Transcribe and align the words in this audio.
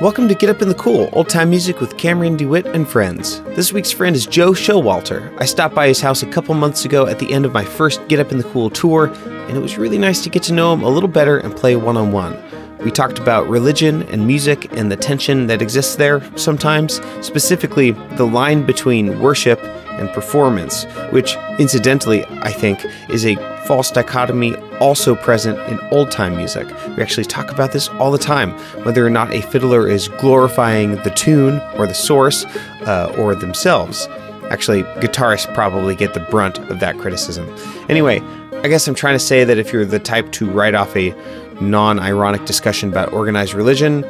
Welcome 0.00 0.28
to 0.28 0.34
Get 0.34 0.48
Up 0.48 0.62
in 0.62 0.68
the 0.70 0.74
Cool, 0.76 1.10
old 1.12 1.28
time 1.28 1.50
music 1.50 1.78
with 1.78 1.98
Cameron 1.98 2.34
DeWitt 2.34 2.64
and 2.68 2.88
friends. 2.88 3.42
This 3.54 3.70
week's 3.70 3.92
friend 3.92 4.16
is 4.16 4.24
Joe 4.24 4.52
Showalter. 4.52 5.30
I 5.38 5.44
stopped 5.44 5.74
by 5.74 5.88
his 5.88 6.00
house 6.00 6.22
a 6.22 6.26
couple 6.26 6.54
months 6.54 6.86
ago 6.86 7.06
at 7.06 7.18
the 7.18 7.30
end 7.30 7.44
of 7.44 7.52
my 7.52 7.66
first 7.66 8.08
Get 8.08 8.18
Up 8.18 8.32
in 8.32 8.38
the 8.38 8.44
Cool 8.44 8.70
tour, 8.70 9.08
and 9.08 9.58
it 9.58 9.60
was 9.60 9.76
really 9.76 9.98
nice 9.98 10.22
to 10.22 10.30
get 10.30 10.42
to 10.44 10.54
know 10.54 10.72
him 10.72 10.82
a 10.82 10.88
little 10.88 11.06
better 11.06 11.36
and 11.36 11.54
play 11.54 11.76
one 11.76 11.98
on 11.98 12.12
one. 12.12 12.42
We 12.82 12.90
talked 12.90 13.18
about 13.18 13.46
religion 13.50 14.04
and 14.04 14.26
music 14.26 14.72
and 14.72 14.90
the 14.90 14.96
tension 14.96 15.48
that 15.48 15.60
exists 15.60 15.96
there 15.96 16.22
sometimes, 16.34 17.02
specifically 17.20 17.90
the 17.90 18.24
line 18.24 18.64
between 18.64 19.20
worship 19.20 19.62
and 19.62 20.08
performance, 20.14 20.84
which 21.10 21.36
incidentally, 21.58 22.24
I 22.24 22.52
think, 22.52 22.86
is 23.10 23.26
a 23.26 23.36
false 23.70 23.92
dichotomy 23.92 24.56
also 24.80 25.14
present 25.14 25.56
in 25.70 25.78
old 25.92 26.10
time 26.10 26.36
music. 26.36 26.66
We 26.96 27.04
actually 27.04 27.24
talk 27.24 27.52
about 27.52 27.70
this 27.70 27.86
all 28.00 28.10
the 28.10 28.18
time, 28.18 28.50
whether 28.84 29.06
or 29.06 29.10
not 29.10 29.32
a 29.32 29.42
fiddler 29.42 29.86
is 29.86 30.08
glorifying 30.08 30.96
the 31.04 31.10
tune 31.10 31.60
or 31.76 31.86
the 31.86 31.94
source 31.94 32.44
uh, 32.88 33.14
or 33.16 33.36
themselves. 33.36 34.08
Actually, 34.50 34.82
guitarists 34.98 35.54
probably 35.54 35.94
get 35.94 36.14
the 36.14 36.20
brunt 36.32 36.58
of 36.68 36.80
that 36.80 36.98
criticism. 36.98 37.48
Anyway, 37.88 38.20
I 38.64 38.66
guess 38.66 38.88
I'm 38.88 38.96
trying 38.96 39.14
to 39.14 39.24
say 39.24 39.44
that 39.44 39.56
if 39.56 39.72
you're 39.72 39.84
the 39.84 40.00
type 40.00 40.32
to 40.32 40.50
write 40.50 40.74
off 40.74 40.96
a 40.96 41.14
non 41.60 42.00
ironic 42.00 42.46
discussion 42.46 42.88
about 42.88 43.12
organized 43.12 43.54
religion, 43.54 44.04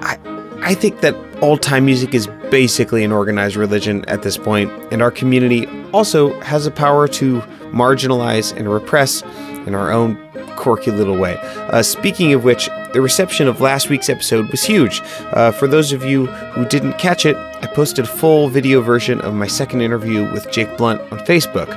I, 0.00 0.18
I 0.62 0.74
think 0.74 1.02
that 1.02 1.14
old 1.42 1.60
time 1.60 1.84
music 1.84 2.14
is 2.14 2.28
basically 2.50 3.04
an 3.04 3.12
organized 3.12 3.56
religion 3.56 4.06
at 4.08 4.22
this 4.22 4.38
point, 4.38 4.70
and 4.90 5.02
our 5.02 5.10
community 5.10 5.68
also 5.92 6.40
has 6.40 6.64
the 6.64 6.70
power 6.70 7.06
to 7.08 7.42
marginalize 7.72 8.56
and 8.56 8.70
repress 8.70 9.22
in 9.66 9.74
our 9.74 9.90
own 9.90 10.16
quirky 10.56 10.90
little 10.90 11.16
way. 11.16 11.36
Uh, 11.70 11.82
speaking 11.82 12.32
of 12.32 12.44
which, 12.44 12.68
the 12.92 13.00
reception 13.00 13.48
of 13.48 13.60
last 13.60 13.88
week's 13.88 14.08
episode 14.08 14.50
was 14.50 14.62
huge. 14.62 15.00
Uh, 15.32 15.50
for 15.50 15.66
those 15.66 15.92
of 15.92 16.04
you 16.04 16.26
who 16.26 16.64
didn't 16.66 16.98
catch 16.98 17.24
it, 17.24 17.36
I 17.36 17.66
posted 17.66 18.04
a 18.04 18.08
full 18.08 18.48
video 18.48 18.80
version 18.80 19.20
of 19.22 19.34
my 19.34 19.46
second 19.46 19.80
interview 19.80 20.30
with 20.32 20.50
Jake 20.50 20.76
Blount 20.76 21.00
on 21.12 21.18
Facebook. 21.20 21.68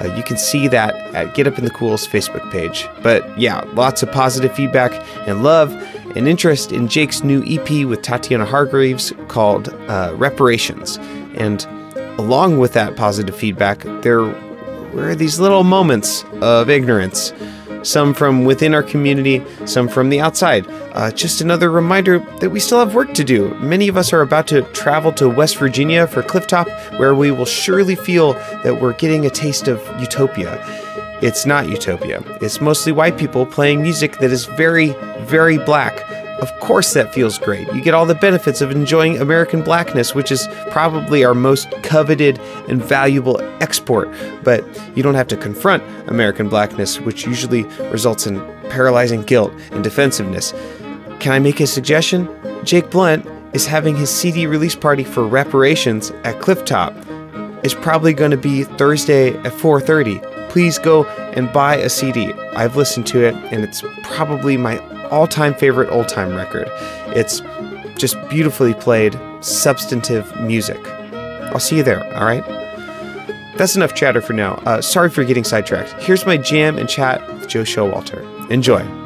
Uh, 0.00 0.14
you 0.16 0.22
can 0.22 0.36
see 0.36 0.68
that 0.68 0.94
at 1.14 1.34
Get 1.34 1.46
Up 1.46 1.58
in 1.58 1.64
the 1.64 1.70
Cool's 1.70 2.06
Facebook 2.06 2.50
page. 2.50 2.88
But 3.02 3.38
yeah, 3.38 3.60
lots 3.74 4.02
of 4.02 4.10
positive 4.10 4.54
feedback 4.54 4.92
and 5.28 5.42
love 5.42 5.72
and 6.16 6.28
interest 6.28 6.72
in 6.72 6.88
Jake's 6.88 7.22
new 7.22 7.42
EP 7.46 7.86
with 7.86 8.02
Tatiana 8.02 8.44
Hargreaves 8.44 9.12
called 9.28 9.68
uh, 9.88 10.12
Reparations. 10.16 10.98
And 11.36 11.64
along 12.18 12.58
with 12.58 12.72
that 12.72 12.96
positive 12.96 13.36
feedback, 13.36 13.80
there 14.02 14.22
were 14.94 15.14
these 15.14 15.40
little 15.40 15.64
moments 15.64 16.24
of 16.40 16.70
ignorance 16.70 17.32
some 17.84 18.14
from 18.14 18.44
within 18.44 18.74
our 18.74 18.82
community, 18.82 19.42
some 19.66 19.88
from 19.88 20.08
the 20.08 20.20
outside. 20.20 20.66
Uh, 20.92 21.10
just 21.10 21.40
another 21.40 21.70
reminder 21.70 22.18
that 22.40 22.50
we 22.50 22.60
still 22.60 22.78
have 22.78 22.94
work 22.94 23.12
to 23.14 23.24
do. 23.24 23.54
Many 23.56 23.88
of 23.88 23.96
us 23.96 24.12
are 24.12 24.22
about 24.22 24.46
to 24.48 24.62
travel 24.72 25.12
to 25.12 25.28
West 25.28 25.58
Virginia 25.58 26.06
for 26.06 26.22
Clifftop, 26.22 26.66
where 26.98 27.14
we 27.14 27.30
will 27.30 27.44
surely 27.44 27.94
feel 27.94 28.32
that 28.62 28.80
we're 28.80 28.94
getting 28.94 29.26
a 29.26 29.30
taste 29.30 29.68
of 29.68 29.80
utopia. 30.00 30.58
It's 31.22 31.46
not 31.46 31.68
utopia. 31.68 32.22
It's 32.40 32.60
mostly 32.60 32.92
white 32.92 33.16
people 33.16 33.46
playing 33.46 33.82
music 33.82 34.18
that 34.18 34.30
is 34.30 34.46
very, 34.46 34.94
very 35.20 35.58
black. 35.58 36.02
Of 36.40 36.52
course, 36.60 36.92
that 36.94 37.14
feels 37.14 37.38
great. 37.38 37.72
You 37.72 37.80
get 37.80 37.94
all 37.94 38.06
the 38.06 38.14
benefits 38.14 38.60
of 38.60 38.70
enjoying 38.70 39.20
American 39.20 39.62
blackness, 39.62 40.14
which 40.14 40.32
is 40.32 40.48
probably 40.70 41.24
our 41.24 41.34
most 41.34 41.70
coveted 41.82 42.38
and 42.68 42.82
valuable 42.82 43.40
export. 43.62 44.10
But 44.42 44.64
you 44.96 45.02
don't 45.02 45.14
have 45.14 45.28
to 45.28 45.36
confront 45.36 45.82
American 46.08 46.48
blackness, 46.48 47.00
which 47.00 47.24
usually 47.24 47.62
results 47.90 48.26
in 48.26 48.40
paralyzing 48.68 49.22
guilt 49.22 49.52
and 49.70 49.84
defensiveness. 49.84 50.52
Can 51.20 51.32
I 51.32 51.38
make 51.38 51.60
a 51.60 51.66
suggestion? 51.66 52.28
Jake 52.64 52.90
Blount 52.90 53.24
is 53.54 53.66
having 53.66 53.96
his 53.96 54.10
CD 54.10 54.46
release 54.46 54.74
party 54.74 55.04
for 55.04 55.24
reparations 55.24 56.10
at 56.24 56.40
Clifftop. 56.40 56.92
It's 57.64 57.74
probably 57.74 58.12
going 58.12 58.32
to 58.32 58.36
be 58.36 58.64
Thursday 58.64 59.28
at 59.28 59.52
4:30. 59.52 60.20
Please 60.50 60.78
go 60.78 61.04
and 61.34 61.52
buy 61.52 61.76
a 61.76 61.88
CD. 61.88 62.32
I've 62.54 62.76
listened 62.76 63.06
to 63.08 63.24
it 63.24 63.34
and 63.52 63.64
it's 63.64 63.82
probably 64.02 64.56
my 64.56 64.78
all-time 65.06 65.54
favorite 65.54 65.90
old-time 65.90 66.34
record. 66.34 66.68
It's 67.16 67.42
just 67.96 68.16
beautifully 68.28 68.74
played, 68.74 69.18
substantive 69.40 70.34
music. 70.40 70.80
I'll 71.14 71.60
see 71.60 71.76
you 71.76 71.82
there, 71.82 72.04
all 72.16 72.24
right? 72.24 72.44
That's 73.56 73.76
enough 73.76 73.94
chatter 73.94 74.20
for 74.20 74.32
now. 74.32 74.54
Uh, 74.66 74.80
sorry 74.80 75.10
for 75.10 75.22
getting 75.22 75.44
sidetracked. 75.44 75.92
Here's 76.02 76.26
my 76.26 76.36
jam 76.36 76.76
and 76.76 76.88
chat 76.88 77.26
with 77.34 77.48
Joe 77.48 77.62
Showalter. 77.62 78.50
Enjoy. 78.50 79.03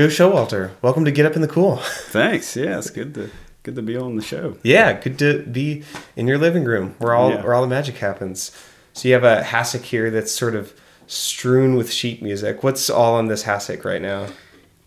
Joe 0.00 0.06
Showalter, 0.06 0.70
welcome 0.80 1.04
to 1.04 1.10
Get 1.10 1.26
Up 1.26 1.36
in 1.36 1.42
the 1.42 1.46
Cool. 1.46 1.76
Thanks. 2.06 2.56
Yeah, 2.56 2.78
it's 2.78 2.88
good 2.88 3.12
to 3.16 3.30
good 3.64 3.74
to 3.74 3.82
be 3.82 3.98
on 3.98 4.16
the 4.16 4.22
show. 4.22 4.56
Yeah, 4.62 4.98
good 4.98 5.18
to 5.18 5.42
be 5.42 5.84
in 6.16 6.26
your 6.26 6.38
living 6.38 6.64
room 6.64 6.94
where 7.00 7.12
all 7.12 7.28
Yeah. 7.32 7.42
where 7.42 7.52
all 7.52 7.60
the 7.60 7.68
magic 7.68 7.98
happens. 7.98 8.50
So 8.94 9.08
you 9.08 9.12
have 9.12 9.24
a 9.24 9.42
hassock 9.42 9.82
here 9.82 10.10
that's 10.10 10.32
sort 10.32 10.54
of 10.54 10.72
strewn 11.06 11.76
with 11.76 11.92
sheet 11.92 12.22
music. 12.22 12.62
What's 12.62 12.88
all 12.88 13.14
on 13.16 13.26
this 13.26 13.44
hassock 13.44 13.84
right 13.84 14.00
now? 14.00 14.28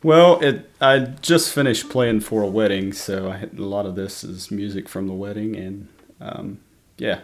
Well, 0.01 0.39
it 0.39 0.67
I 0.81 0.97
just 1.21 1.53
finished 1.53 1.91
playing 1.91 2.21
for 2.21 2.41
a 2.41 2.47
wedding, 2.47 2.91
so 2.91 3.29
I 3.29 3.37
had, 3.37 3.59
a 3.59 3.65
lot 3.65 3.85
of 3.85 3.93
this 3.95 4.23
is 4.23 4.49
music 4.49 4.89
from 4.89 5.05
the 5.05 5.13
wedding, 5.13 5.55
and 5.55 5.89
um, 6.21 6.59
yeah, 6.97 7.19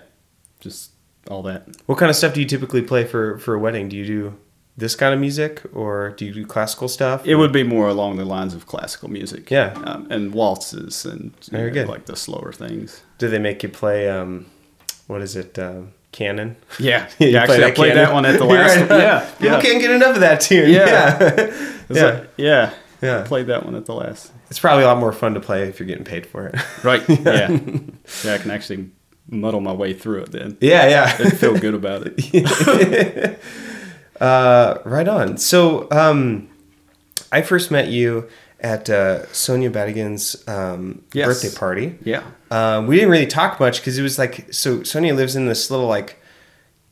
just 0.59 0.91
all 1.27 1.41
that. 1.41 1.67
What 1.87 1.97
kind 1.97 2.11
of 2.11 2.15
stuff 2.15 2.35
do 2.35 2.39
you 2.39 2.45
typically 2.45 2.83
play 2.83 3.03
for 3.05 3.39
for 3.39 3.55
a 3.55 3.59
wedding? 3.59 3.89
Do 3.89 3.97
you 3.97 4.05
do 4.05 4.37
this 4.79 4.95
kind 4.95 5.13
of 5.13 5.19
music 5.19 5.61
or 5.73 6.09
do 6.17 6.25
you 6.25 6.33
do 6.33 6.45
classical 6.45 6.87
stuff? 6.87 7.25
It 7.25 7.35
would 7.35 7.51
be 7.51 7.63
more 7.63 7.87
along 7.89 8.17
the 8.17 8.25
lines 8.25 8.53
of 8.53 8.65
classical 8.65 9.09
music, 9.09 9.49
Yeah. 9.51 9.73
um, 9.85 10.07
and 10.09 10.33
waltzes 10.33 11.05
and 11.05 11.31
Very 11.51 11.67
know, 11.69 11.73
good. 11.73 11.87
like 11.87 12.05
the 12.05 12.15
slower 12.15 12.51
things. 12.53 13.01
Do 13.17 13.27
they 13.29 13.39
make 13.39 13.61
you 13.63 13.69
play 13.69 14.09
um 14.09 14.45
what 15.07 15.21
is 15.21 15.35
it? 15.35 15.57
Um 15.59 15.91
Canon? 16.11 16.55
Yeah, 16.79 17.07
You 17.19 17.27
yeah. 17.27 17.45
play 17.45 17.55
Actually, 17.55 17.63
I 17.63 17.67
that 17.67 17.75
played 17.75 17.89
canon? 17.93 18.05
that 18.05 18.13
one 18.13 18.25
at 18.25 18.37
the 18.39 18.45
last. 18.55 18.77
right. 18.89 18.99
yeah, 18.99 19.29
People 19.37 19.45
yeah. 19.57 19.61
can't 19.61 19.81
get 19.81 19.91
enough 19.91 20.15
of 20.15 20.21
that 20.21 20.41
tune. 20.41 20.69
Yeah. 20.71 20.87
Yeah. 21.19 21.53
Yeah. 21.91 22.23
yeah, 22.37 22.73
Yeah. 23.01 23.23
Played 23.23 23.47
that 23.47 23.65
one 23.65 23.73
at 23.75 23.85
the 23.87 23.93
last. 23.95 24.31
It's 24.51 24.59
probably 24.59 24.83
a 24.83 24.87
lot 24.87 24.97
more 24.99 25.11
fun 25.11 25.33
to 25.33 25.39
play 25.39 25.67
if 25.69 25.79
you're 25.79 25.87
getting 25.87 26.03
paid 26.05 26.25
for 26.27 26.47
it. 26.47 26.55
Right. 26.83 27.01
Yeah. 27.09 27.49
yeah. 28.23 28.33
I 28.35 28.37
can 28.37 28.51
actually 28.51 28.89
muddle 29.27 29.59
my 29.61 29.73
way 29.73 29.93
through 29.93 30.21
it 30.23 30.31
then. 30.31 30.57
yeah, 30.61 30.87
yeah. 30.87 31.17
and 31.21 31.37
feel 31.37 31.55
good 31.57 31.73
about 31.75 32.03
it. 32.05 33.39
Uh, 34.19 34.79
right 34.85 35.07
on. 35.07 35.37
So, 35.37 35.87
um, 35.91 36.49
I 37.31 37.41
first 37.41 37.71
met 37.71 37.87
you 37.89 38.27
at 38.59 38.89
uh, 38.89 39.25
Sonia 39.31 39.69
Badigan's 39.69 40.45
um, 40.47 41.01
Yes. 41.13 41.27
birthday 41.27 41.57
party. 41.57 41.97
Yeah. 42.03 42.23
Um, 42.51 42.87
we 42.87 42.95
didn't 42.95 43.11
really 43.11 43.27
talk 43.27 43.59
much 43.59 43.79
because 43.79 43.97
it 43.97 44.01
was 44.01 44.17
like 44.19 44.51
so. 44.51 44.83
Sonia 44.83 45.13
lives 45.13 45.35
in 45.35 45.45
this 45.47 45.69
little 45.71 45.87
like 45.87 46.21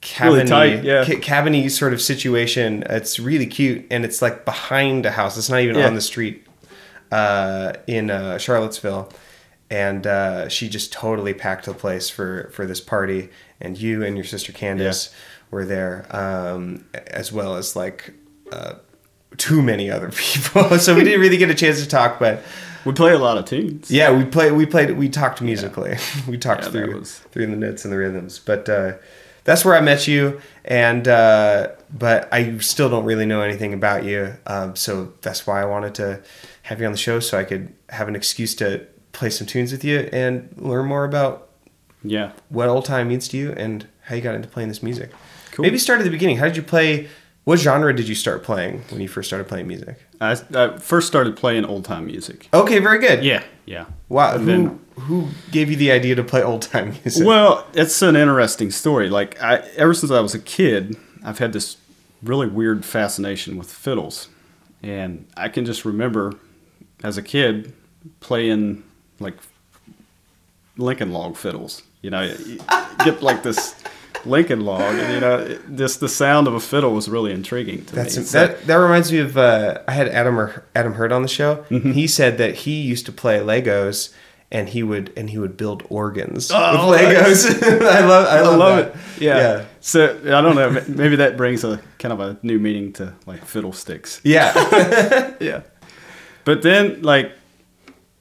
cabin 0.02 0.48
Really 0.50 0.88
yeah. 0.88 1.04
ca- 1.04 1.20
cabiny 1.20 1.70
sort 1.70 1.92
of 1.94 2.02
situation. 2.02 2.84
It's 2.90 3.20
really 3.20 3.48
cute, 3.48 3.86
and 3.92 4.06
it's 4.06 4.22
like 4.22 4.46
behind 4.46 5.06
a 5.06 5.12
house. 5.12 5.38
It's 5.38 5.50
not 5.50 5.60
even 5.62 5.78
Yeah. 5.78 5.88
on 5.88 5.96
the 5.96 6.02
street 6.02 6.46
uh, 7.12 7.74
in 7.88 8.10
uh, 8.12 8.38
Charlottesville. 8.38 9.12
And 9.70 10.08
uh, 10.08 10.48
she 10.48 10.70
just 10.70 10.94
totally 10.94 11.34
packed 11.34 11.66
the 11.66 11.74
place 11.74 12.10
for 12.10 12.50
for 12.54 12.66
this 12.66 12.80
party. 12.80 13.30
And 13.60 13.78
you 13.78 14.04
and 14.04 14.16
your 14.16 14.24
sister 14.24 14.54
Candace 14.54 15.10
were 15.52 15.66
there, 15.66 16.06
um, 16.16 16.86
as 17.08 17.32
well 17.32 17.56
as 17.56 17.76
like 17.76 18.14
uh, 18.52 18.76
too 19.38 19.62
many 19.62 19.90
other 19.90 20.10
people. 20.16 20.78
so 20.80 20.96
we 20.96 21.04
didn't 21.04 21.22
really 21.22 21.38
get 21.38 21.50
a 21.50 21.56
chance 21.56 21.82
to 21.82 21.88
talk, 21.88 22.20
but. 22.20 22.42
We 22.86 22.94
play 22.94 23.12
a 23.12 23.18
lot 23.20 23.38
of 23.38 23.44
tunes. 23.44 23.92
Yeah, 23.92 24.16
we 24.18 24.24
played. 24.24 24.54
We 24.54 24.66
played. 24.66 24.92
We 24.92 25.10
talked 25.10 25.42
musically. 25.42 25.98
we 26.28 26.38
talked 26.38 26.64
Yeah, 26.64 26.70
through 26.70 27.00
was- 27.00 27.20
through 27.32 27.48
the 27.48 27.56
notes 27.58 27.84
and 27.84 27.92
the 27.92 27.98
rhythms. 27.98 28.40
But 28.40 28.70
uh, 28.70 28.94
that's 29.44 29.66
where 29.66 29.76
I 29.76 29.82
met 29.82 30.08
you. 30.08 30.40
And 30.64 31.06
uh, 31.06 31.72
but 31.92 32.30
I 32.34 32.58
still 32.60 32.90
don't 32.90 33.04
really 33.04 33.26
know 33.26 33.42
anything 33.42 33.74
about 33.74 34.06
you. 34.06 34.36
Um, 34.46 34.78
so 34.78 35.12
that's 35.22 35.46
why 35.46 35.62
I 35.62 35.66
wanted 35.66 35.96
to 35.96 36.22
have 36.62 36.80
you 36.80 36.86
on 36.86 36.94
the 36.94 36.98
show 36.98 37.20
so 37.20 37.38
I 37.38 37.44
could 37.44 37.74
have 37.90 38.08
an 38.08 38.16
excuse 38.16 38.56
to 38.56 38.88
play 39.12 39.32
some 39.32 39.48
tunes 39.48 39.74
with 39.74 39.84
you 39.84 40.08
and 40.14 40.48
learn 40.58 40.86
more 40.86 41.04
about 41.04 41.50
Yeah. 42.06 42.32
what 42.48 42.70
old 42.70 42.86
time 42.86 43.10
means 43.10 43.28
to 43.30 43.38
you 43.38 43.52
and 43.52 43.86
how 44.04 44.16
you 44.16 44.22
got 44.22 44.36
into 44.36 44.48
playing 44.48 44.70
this 44.70 44.82
music. 44.82 45.12
Cool. 45.58 45.64
Maybe 45.64 45.80
start 45.80 46.00
at 46.00 46.04
the 46.04 46.12
beginning. 46.12 46.38
How 46.38 46.46
did 46.46 46.56
you 46.56 46.62
play? 46.62 47.08
What 47.46 47.58
genre 47.60 47.96
did 47.96 48.08
you 48.08 48.14
start 48.14 48.44
playing 48.44 48.84
when 48.92 49.02
you 49.02 49.08
first 49.08 49.28
started 49.28 49.48
playing 49.48 49.68
music? 49.68 49.98
I, 50.22 50.38
I 50.54 50.78
first 50.78 51.08
started 51.08 51.36
playing 51.36 51.66
old 51.66 51.84
time 51.84 52.06
music. 52.06 52.48
Okay, 52.54 52.78
very 52.78 53.00
good. 53.00 53.24
Yeah. 53.24 53.42
Yeah. 53.66 53.86
Wow. 54.08 54.36
And 54.36 54.42
Who 54.42 54.46
then- 54.46 54.80
who 55.00 55.28
gave 55.52 55.72
you 55.72 55.76
the 55.78 55.92
idea 55.92 56.14
to 56.16 56.24
play 56.24 56.44
old 56.44 56.62
time 56.62 56.90
music? 57.04 57.26
Well, 57.26 57.66
it's 57.74 58.00
an 58.04 58.16
interesting 58.16 58.70
story. 58.70 59.10
Like 59.10 59.42
I, 59.42 59.58
ever 59.78 59.94
since 59.96 60.12
I 60.12 60.20
was 60.20 60.36
a 60.36 60.40
kid, 60.40 60.96
I've 61.24 61.40
had 61.40 61.54
this 61.54 61.78
really 62.22 62.48
weird 62.48 62.86
fascination 62.86 63.58
with 63.58 63.72
fiddles, 63.72 64.28
and 64.84 65.26
I 65.36 65.50
can 65.50 65.66
just 65.66 65.86
remember 65.86 66.34
as 67.04 67.18
a 67.18 67.24
kid 67.24 67.74
playing 68.20 68.84
like 69.20 69.36
Lincoln 70.78 71.12
log 71.12 71.36
fiddles. 71.36 71.82
You 72.02 72.12
know, 72.12 72.22
you 72.22 72.60
get 73.04 73.22
like 73.24 73.44
this 73.44 73.76
Lincoln 74.28 74.62
log, 74.62 74.82
and 74.96 75.14
you 75.14 75.20
know, 75.20 75.38
it- 75.40 75.76
just 75.76 76.00
the 76.00 76.10
sound 76.10 76.48
of 76.48 76.54
a 76.54 76.60
fiddle 76.60 76.94
was 76.94 77.10
really 77.10 77.32
intriguing 77.32 77.86
to 77.86 77.96
That's 77.96 78.18
me. 78.18 78.24
So- 78.24 78.48
that. 78.48 78.68
That 78.68 78.76
reminds 78.76 79.12
me 79.12 79.20
of 79.20 79.38
uh, 79.38 79.80
I 79.88 79.92
had 79.94 80.08
Adam 80.10 80.40
or 80.40 80.64
Adam 80.76 80.94
Hurt 80.94 81.12
on 81.12 81.22
the 81.22 81.28
show. 81.28 81.66
Mm-hmm. 81.70 81.92
He 81.92 82.08
said 82.08 82.38
that 82.38 82.56
he 82.56 82.82
used 82.82 83.06
to 83.08 83.12
play 83.12 83.40
Legos 83.40 84.14
and 84.50 84.70
he 84.70 84.82
would 84.82 85.12
and 85.18 85.30
he 85.30 85.38
would 85.38 85.58
build 85.58 85.84
organs 85.90 86.50
Oh, 86.54 86.90
with 86.92 87.02
Legos. 87.02 87.64
I 87.86 88.06
love 88.06 88.28
I 88.28 88.38
I 88.38 88.42
love, 88.42 88.58
love 88.60 88.78
that. 88.78 88.96
it. 89.18 89.22
Yeah. 89.22 89.38
yeah, 89.38 89.66
So 89.82 90.18
I 90.24 90.42
don't 90.42 90.56
know. 90.56 90.82
Maybe 90.88 91.18
that 91.18 91.36
brings 91.36 91.64
a 91.66 91.82
kind 92.00 92.14
of 92.14 92.20
a 92.22 92.38
new 92.44 92.58
meaning 92.58 92.94
to 92.94 93.14
like 93.26 93.44
fiddlesticks. 93.44 94.22
yeah. 94.24 95.34
yeah. 95.42 95.62
But 96.46 96.62
then, 96.62 97.02
like, 97.02 97.34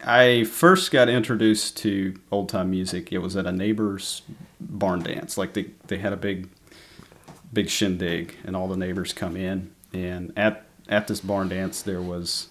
I 0.04 0.42
first 0.44 0.90
got 0.90 1.08
introduced 1.08 1.76
to 1.78 2.18
old 2.32 2.48
time 2.48 2.70
music. 2.72 3.12
It 3.12 3.18
was 3.18 3.36
at 3.36 3.46
a 3.46 3.52
neighbor's 3.52 4.22
barn 4.60 5.00
dance. 5.00 5.36
Like 5.38 5.54
they 5.54 5.70
they 5.86 5.98
had 5.98 6.12
a 6.12 6.16
big, 6.16 6.48
big 7.52 7.68
shindig, 7.68 8.36
and 8.44 8.56
all 8.56 8.68
the 8.68 8.76
neighbors 8.76 9.12
come 9.12 9.36
in. 9.36 9.72
And 9.92 10.32
at 10.36 10.64
at 10.88 11.08
this 11.08 11.20
barn 11.20 11.48
dance, 11.48 11.82
there 11.82 12.02
was 12.02 12.48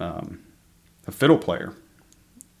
um, 0.00 0.40
a 1.06 1.12
fiddle 1.12 1.38
player, 1.38 1.74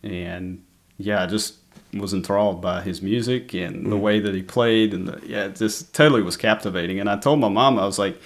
and 0.02 0.64
yeah, 0.96 1.22
I 1.22 1.26
just 1.26 1.56
was 1.94 2.12
enthralled 2.12 2.60
by 2.60 2.82
his 2.82 3.00
music 3.00 3.54
and 3.54 3.90
the 3.90 3.96
way 3.96 4.20
that 4.20 4.34
he 4.34 4.42
played, 4.42 4.92
and 4.92 5.08
the, 5.08 5.26
yeah, 5.26 5.46
it 5.46 5.56
just 5.56 5.94
totally 5.94 6.22
was 6.22 6.36
captivating. 6.36 7.00
And 7.00 7.08
I 7.08 7.16
told 7.16 7.40
my 7.40 7.48
mom, 7.48 7.78
I 7.78 7.86
was 7.86 7.98
like, 7.98 8.20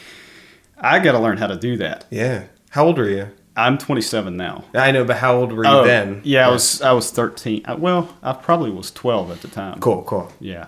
I 0.77 0.99
got 0.99 1.13
to 1.13 1.21
learn 1.21 1.39
how 1.39 1.47
to 1.47 1.57
do 1.57 1.77
that. 1.77 2.07
yeah. 2.11 2.45
How 2.71 2.87
old 2.87 2.99
are 2.99 3.09
you? 3.09 3.29
I'm 3.57 3.77
27 3.77 4.37
now. 4.37 4.65
I 4.75 4.93
know, 4.93 5.05
but 5.05 5.17
how 5.19 5.37
old 5.37 5.53
were 5.53 5.65
you 5.65 5.71
Oh, 5.71 5.85
then? 5.85 6.21
Yeah, 6.25 6.49
I 6.49 6.51
was 6.51 6.81
I 6.81 6.93
was 6.93 7.11
13. 7.11 7.63
I, 7.67 7.75
well, 7.75 8.17
I 8.23 8.33
probably 8.33 8.71
was 8.71 8.91
12 8.91 9.31
at 9.31 9.43
the 9.43 9.49
time. 9.49 9.79
Cool, 9.81 10.03
cool. 10.05 10.33
Yeah. 10.41 10.67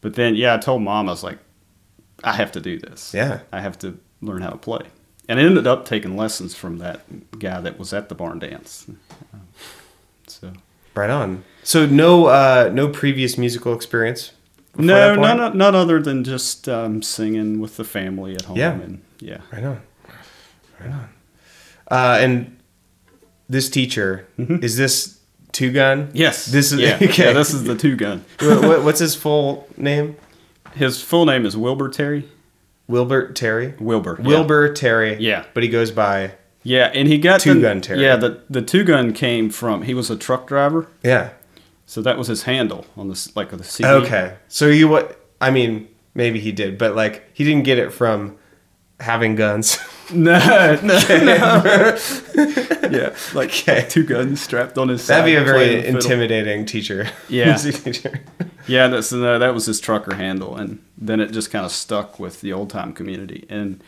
But 0.00 0.14
then 0.14 0.34
yeah, 0.34 0.54
I 0.54 0.58
told 0.58 0.82
mom 0.82 1.08
I 1.08 1.12
was 1.12 1.24
like 1.24 1.38
I 2.22 2.32
have 2.34 2.52
to 2.52 2.60
do 2.60 2.78
this. 2.78 3.14
Yeah. 3.14 3.40
I 3.52 3.60
have 3.60 3.78
to 3.80 3.98
learn 4.20 4.42
how 4.42 4.50
to 4.50 4.58
play. 4.58 4.86
And 5.28 5.38
I 5.38 5.42
ended 5.42 5.66
up 5.66 5.84
taking 5.84 6.16
lessons 6.16 6.54
from 6.54 6.78
that 6.78 7.38
guy 7.38 7.60
that 7.60 7.78
was 7.78 7.92
at 7.92 8.08
the 8.08 8.14
barn 8.14 8.38
dance. 8.38 8.86
So 10.26 10.52
Right 10.94 11.10
on. 11.10 11.44
So 11.62 11.86
no 11.86 12.26
uh 12.26 12.70
no 12.72 12.88
previous 12.88 13.38
musical 13.38 13.74
experience. 13.74 14.32
no, 14.76 14.94
that 14.94 15.16
point? 15.16 15.20
no, 15.28 15.34
not, 15.36 15.56
not 15.56 15.74
other 15.74 16.02
than 16.02 16.22
just 16.24 16.68
um, 16.68 17.02
singing 17.02 17.60
with 17.60 17.76
the 17.76 17.84
family 17.84 18.34
at 18.34 18.42
home. 18.42 18.56
Yeah. 18.58 18.72
And 18.72 19.02
yeah. 19.20 19.40
Right 19.52 19.64
on. 19.64 19.80
Right 20.80 20.90
on. 20.90 21.08
Uh, 21.90 22.18
and 22.20 22.56
this 23.48 23.70
teacher 23.70 24.26
is 24.38 24.76
this 24.76 25.18
two 25.52 25.72
gun? 25.72 26.10
Yes. 26.12 26.46
This 26.46 26.72
is 26.72 26.80
yeah. 26.80 26.94
okay. 27.02 27.24
yeah. 27.26 27.32
This 27.32 27.52
is 27.54 27.64
the 27.64 27.74
two 27.76 27.96
gun. 27.96 28.24
what, 28.40 28.62
what- 28.62 28.84
what's 28.84 29.00
his 29.00 29.14
full 29.14 29.68
name? 29.76 30.16
His 30.74 31.02
full 31.02 31.24
name 31.24 31.46
is 31.46 31.56
Wilbur 31.56 31.88
Terry. 31.88 32.28
Wilbert 32.86 33.34
Terry. 33.36 33.74
Wilbur. 33.80 34.18
yeah. 34.20 34.26
Wilbur 34.26 34.72
Terry. 34.72 35.16
Yeah. 35.18 35.44
But 35.54 35.62
he 35.62 35.68
goes 35.68 35.90
by 35.90 36.32
Yeah, 36.62 36.90
and 36.94 37.06
he 37.08 37.18
got 37.18 37.40
Two 37.40 37.54
the, 37.54 37.60
gun 37.60 37.80
Terry. 37.80 38.02
Yeah, 38.02 38.16
the 38.16 38.42
the 38.48 38.62
two 38.62 38.84
gun 38.84 39.12
came 39.12 39.50
from 39.50 39.82
he 39.82 39.92
was 39.94 40.08
a 40.10 40.16
truck 40.16 40.46
driver, 40.46 40.88
yeah. 41.02 41.30
so 41.86 42.00
that 42.02 42.16
was 42.16 42.28
his 42.28 42.44
handle 42.44 42.86
on 42.96 43.08
this 43.08 43.34
like 43.36 43.50
the 43.50 43.62
CD. 43.64 43.88
Okay. 43.88 44.36
So 44.48 44.68
you 44.68 44.88
what? 44.88 45.20
I 45.40 45.50
mean, 45.50 45.88
maybe 46.14 46.40
he 46.40 46.50
did, 46.52 46.78
but 46.78 46.94
like 46.96 47.28
he 47.34 47.44
didn't 47.44 47.64
get 47.64 47.78
it 47.78 47.92
from 47.92 48.37
having 49.00 49.34
guns. 49.36 49.78
No, 50.10 50.38
no, 50.82 50.98
no. 51.08 51.98
yeah, 52.90 53.14
like 53.34 53.50
Okay. 53.50 53.86
two 53.88 54.04
guns 54.04 54.40
strapped 54.40 54.78
on 54.78 54.88
his 54.88 55.04
side. 55.04 55.18
That'd 55.18 55.26
be 55.26 55.34
a 55.36 55.44
very 55.44 55.58
playing 55.58 55.76
the 55.76 55.82
fiddle. 55.82 55.96
intimidating 56.00 56.64
teacher. 56.66 57.08
Yeah. 57.28 57.54
Teacher. 57.56 58.20
Yeah, 58.66 58.88
that's 58.88 59.12
no, 59.12 59.38
that 59.38 59.52
was 59.54 59.66
his 59.66 59.80
trucker 59.80 60.14
handle, 60.14 60.56
and 60.56 60.82
then 60.96 61.20
it 61.20 61.30
just 61.32 61.50
kind 61.50 61.64
of 61.64 61.72
stuck 61.72 62.18
with 62.18 62.40
the 62.40 62.52
old 62.52 62.70
time 62.70 62.92
community, 62.92 63.46
and 63.50 63.82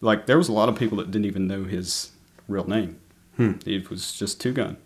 like 0.00 0.26
there 0.26 0.38
was 0.38 0.48
a 0.48 0.52
lot 0.52 0.68
of 0.68 0.76
people 0.76 0.98
that 0.98 1.10
didn't 1.10 1.26
even 1.26 1.46
know 1.46 1.64
his 1.64 2.12
real 2.48 2.68
name. 2.68 2.98
Hmm. 3.36 3.52
It 3.66 3.90
was 3.90 4.12
just 4.16 4.40
two 4.40 4.52
gun. 4.52 4.76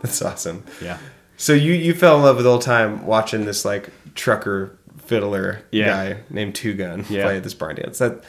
That's 0.00 0.22
awesome. 0.22 0.64
Yeah. 0.80 0.98
So 1.36 1.52
you 1.54 1.72
you 1.72 1.92
fell 1.94 2.16
in 2.18 2.22
love 2.22 2.36
with 2.36 2.46
old 2.46 2.62
time 2.62 3.04
watching 3.06 3.44
this 3.46 3.64
like 3.64 3.90
trucker 4.14 4.76
fiddler 4.98 5.62
Yeah. 5.72 5.86
guy 5.86 6.20
named 6.30 6.54
Two 6.54 6.74
Gun 6.74 7.04
Yeah. 7.08 7.24
play 7.24 7.40
this 7.40 7.54
barn 7.54 7.76
dance. 7.76 7.98
That 7.98 8.22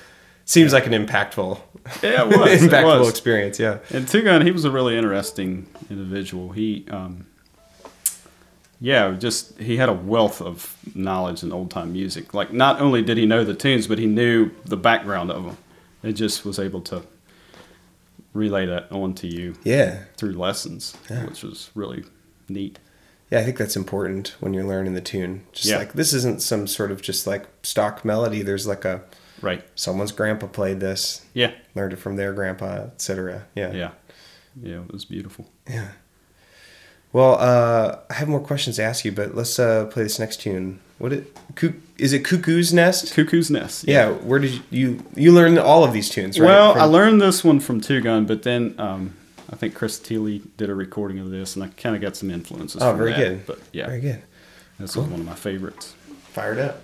seems 0.46 0.74
like 0.74 0.86
an 0.88 0.94
impactful, 0.94 1.60
Yeah, 2.02 2.24
it 2.24 2.38
was. 2.38 2.64
it 2.64 2.72
impactful 2.72 3.00
was. 3.00 3.10
experience. 3.10 3.60
Yeah. 3.60 3.80
And 3.92 4.08
Two 4.08 4.22
Gun, 4.22 4.46
he 4.46 4.52
was 4.52 4.66
a 4.66 4.72
really 4.72 4.98
interesting 4.98 5.68
individual. 5.90 6.50
He, 6.52 6.86
um, 6.90 7.26
yeah, 8.80 9.12
just 9.12 9.58
he 9.60 9.78
had 9.78 9.90
a 9.90 9.94
wealth 9.94 10.42
of 10.42 10.76
knowledge 10.94 11.44
in 11.44 11.52
old 11.54 11.72
time 11.72 11.94
music. 11.94 12.34
Like, 12.34 12.52
not 12.52 12.82
only 12.82 13.02
did 13.02 13.18
he 13.18 13.26
know 13.26 13.44
the 13.44 13.54
tunes, 13.54 13.88
but 13.88 13.98
he 14.00 14.06
knew 14.06 14.52
the 14.66 14.78
background 14.78 15.32
of 15.32 15.44
them. 15.46 15.58
It 16.04 16.14
just 16.14 16.44
was 16.44 16.60
able 16.60 16.82
to 16.82 17.04
relay 18.34 18.66
that 18.66 18.92
on 18.92 19.14
to 19.16 19.28
you 19.28 19.56
Yeah. 19.64 20.00
through 20.18 20.34
lessons, 20.34 20.96
Yeah. 21.10 21.26
which 21.26 21.44
was 21.44 21.70
really 21.76 22.04
neat. 22.50 22.80
Yeah, 23.32 23.40
I 23.40 23.44
think 23.46 23.58
that's 23.58 23.76
important 23.78 24.36
when 24.40 24.54
you're 24.54 24.66
learning 24.66 24.96
the 24.96 25.02
tune. 25.02 25.44
Just 25.54 25.68
Yeah. 25.70 25.78
like 25.78 25.94
this 25.94 26.14
isn't 26.14 26.42
some 26.42 26.68
sort 26.68 26.92
of 26.92 27.02
just 27.02 27.26
like 27.26 27.48
stock 27.64 28.04
melody. 28.04 28.42
There's 28.42 28.68
like 28.68 28.84
a 28.86 29.02
Right. 29.44 29.64
someone's 29.76 30.12
grandpa 30.12 30.48
played 30.48 30.80
this, 30.80 31.24
Yeah. 31.36 31.52
learned 31.76 31.94
it 31.94 31.98
from 31.98 32.16
their 32.16 32.34
grandpa, 32.34 32.86
etc. 32.96 33.46
Yeah. 33.56 33.72
Yeah. 33.74 33.92
Yeah. 34.62 34.80
It 34.82 34.92
was 34.92 35.06
beautiful. 35.06 35.50
Yeah. 35.70 35.90
Well, 37.12 37.38
uh, 37.40 38.00
I 38.10 38.14
have 38.16 38.28
more 38.28 38.40
questions 38.40 38.78
to 38.78 38.84
ask 38.84 39.06
you, 39.06 39.12
but 39.12 39.36
let's 39.36 39.60
uh, 39.60 39.86
play 39.86 40.02
this 40.04 40.18
next 40.18 40.42
tune. 40.42 40.80
What 40.98 41.14
it, 41.14 41.38
coo- 41.56 41.80
is 42.00 42.12
it? 42.14 42.24
Cuckoo's 42.26 42.74
Nest. 42.74 43.14
Cuckoo's 43.14 43.52
Nest. 43.52 43.86
yeah. 43.88 44.10
Where 44.10 44.40
did 44.40 44.52
you 44.54 44.62
you, 44.72 45.06
you 45.16 45.32
learn 45.32 45.58
all 45.60 45.84
of 45.84 45.94
these 45.94 46.10
tunes? 46.10 46.40
Right? 46.40 46.48
Well, 46.48 46.74
From- 46.74 46.82
I 46.82 46.86
learned 46.86 47.22
this 47.22 47.44
one 47.44 47.60
from 47.60 47.82
Two 47.82 48.02
Gun, 48.02 48.26
but 48.26 48.42
then 48.44 48.74
um, 48.80 49.14
I 49.52 49.56
think 49.56 49.76
Chris 49.76 50.00
Thile 50.00 50.40
did 50.58 50.70
a 50.72 50.76
recording 50.76 51.20
of 51.20 51.30
this, 51.30 51.56
and 51.56 51.64
I 51.64 51.68
kind 51.68 51.96
of 51.96 52.02
got 52.02 52.16
some 52.16 52.32
influences. 52.32 52.82
Oh, 52.82 52.90
from 52.92 52.98
very 52.98 53.12
that. 53.12 53.18
good. 53.20 53.46
But 53.46 53.60
yeah, 53.74 53.88
Very 53.88 54.00
good. 54.02 54.24
this 54.80 54.96
was 54.96 55.06
one 55.08 55.20
of 55.20 55.26
my 55.26 55.36
favorites. 55.36 55.94
Fired 56.32 56.58
up. 56.60 56.82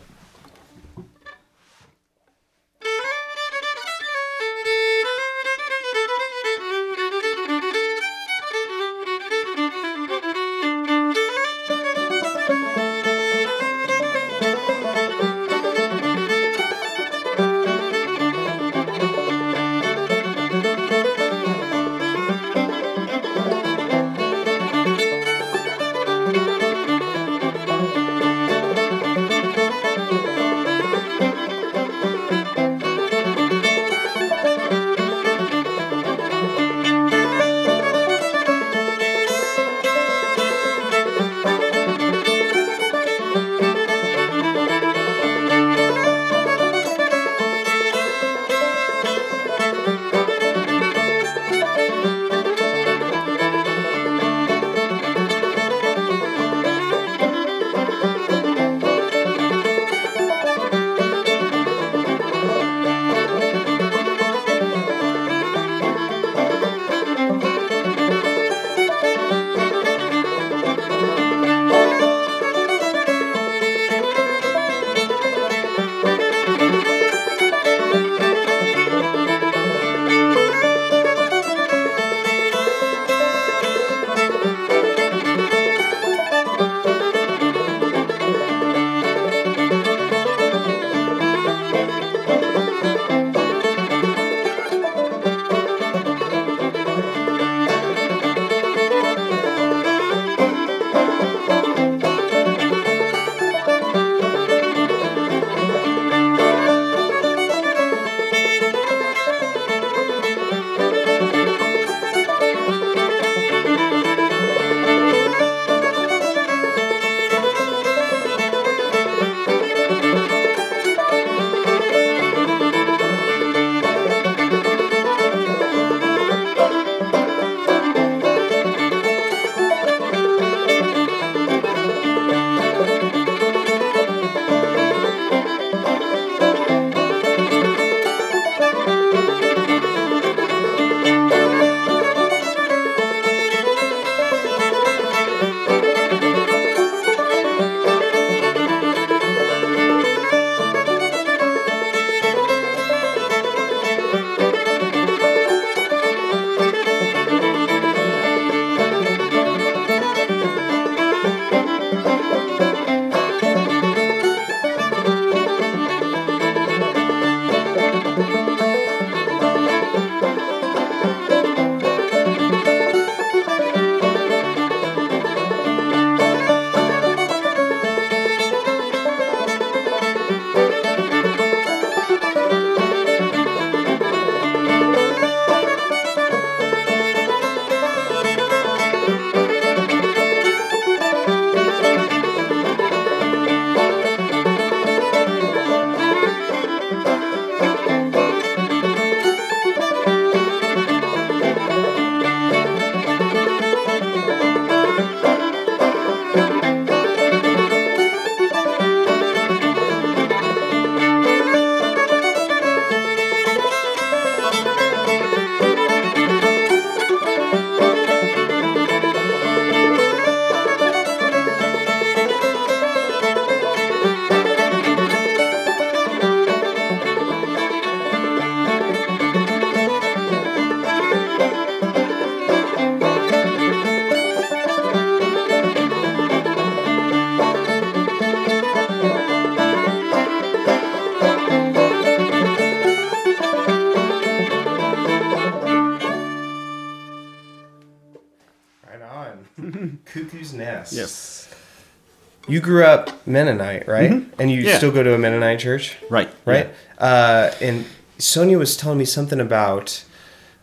You 252.50 252.60
grew 252.60 252.84
up 252.84 253.26
Mennonite, 253.28 253.88
right? 253.88 254.12
And 254.12 254.52
you 254.52 254.60
Mm-hmm. 254.60 254.68
Yeah. 254.68 254.78
still 254.78 254.92
go 254.92 255.04
to 255.04 255.14
a 255.14 255.18
Mennonite 255.18 255.60
church, 255.60 255.98
Right. 256.10 256.30
right? 256.46 256.70
Uh, 256.98 257.52
and 257.62 257.86
Sonia 258.18 258.58
was 258.58 258.76
telling 258.76 258.98
me 258.98 259.06
something 259.06 259.40
about 259.40 260.04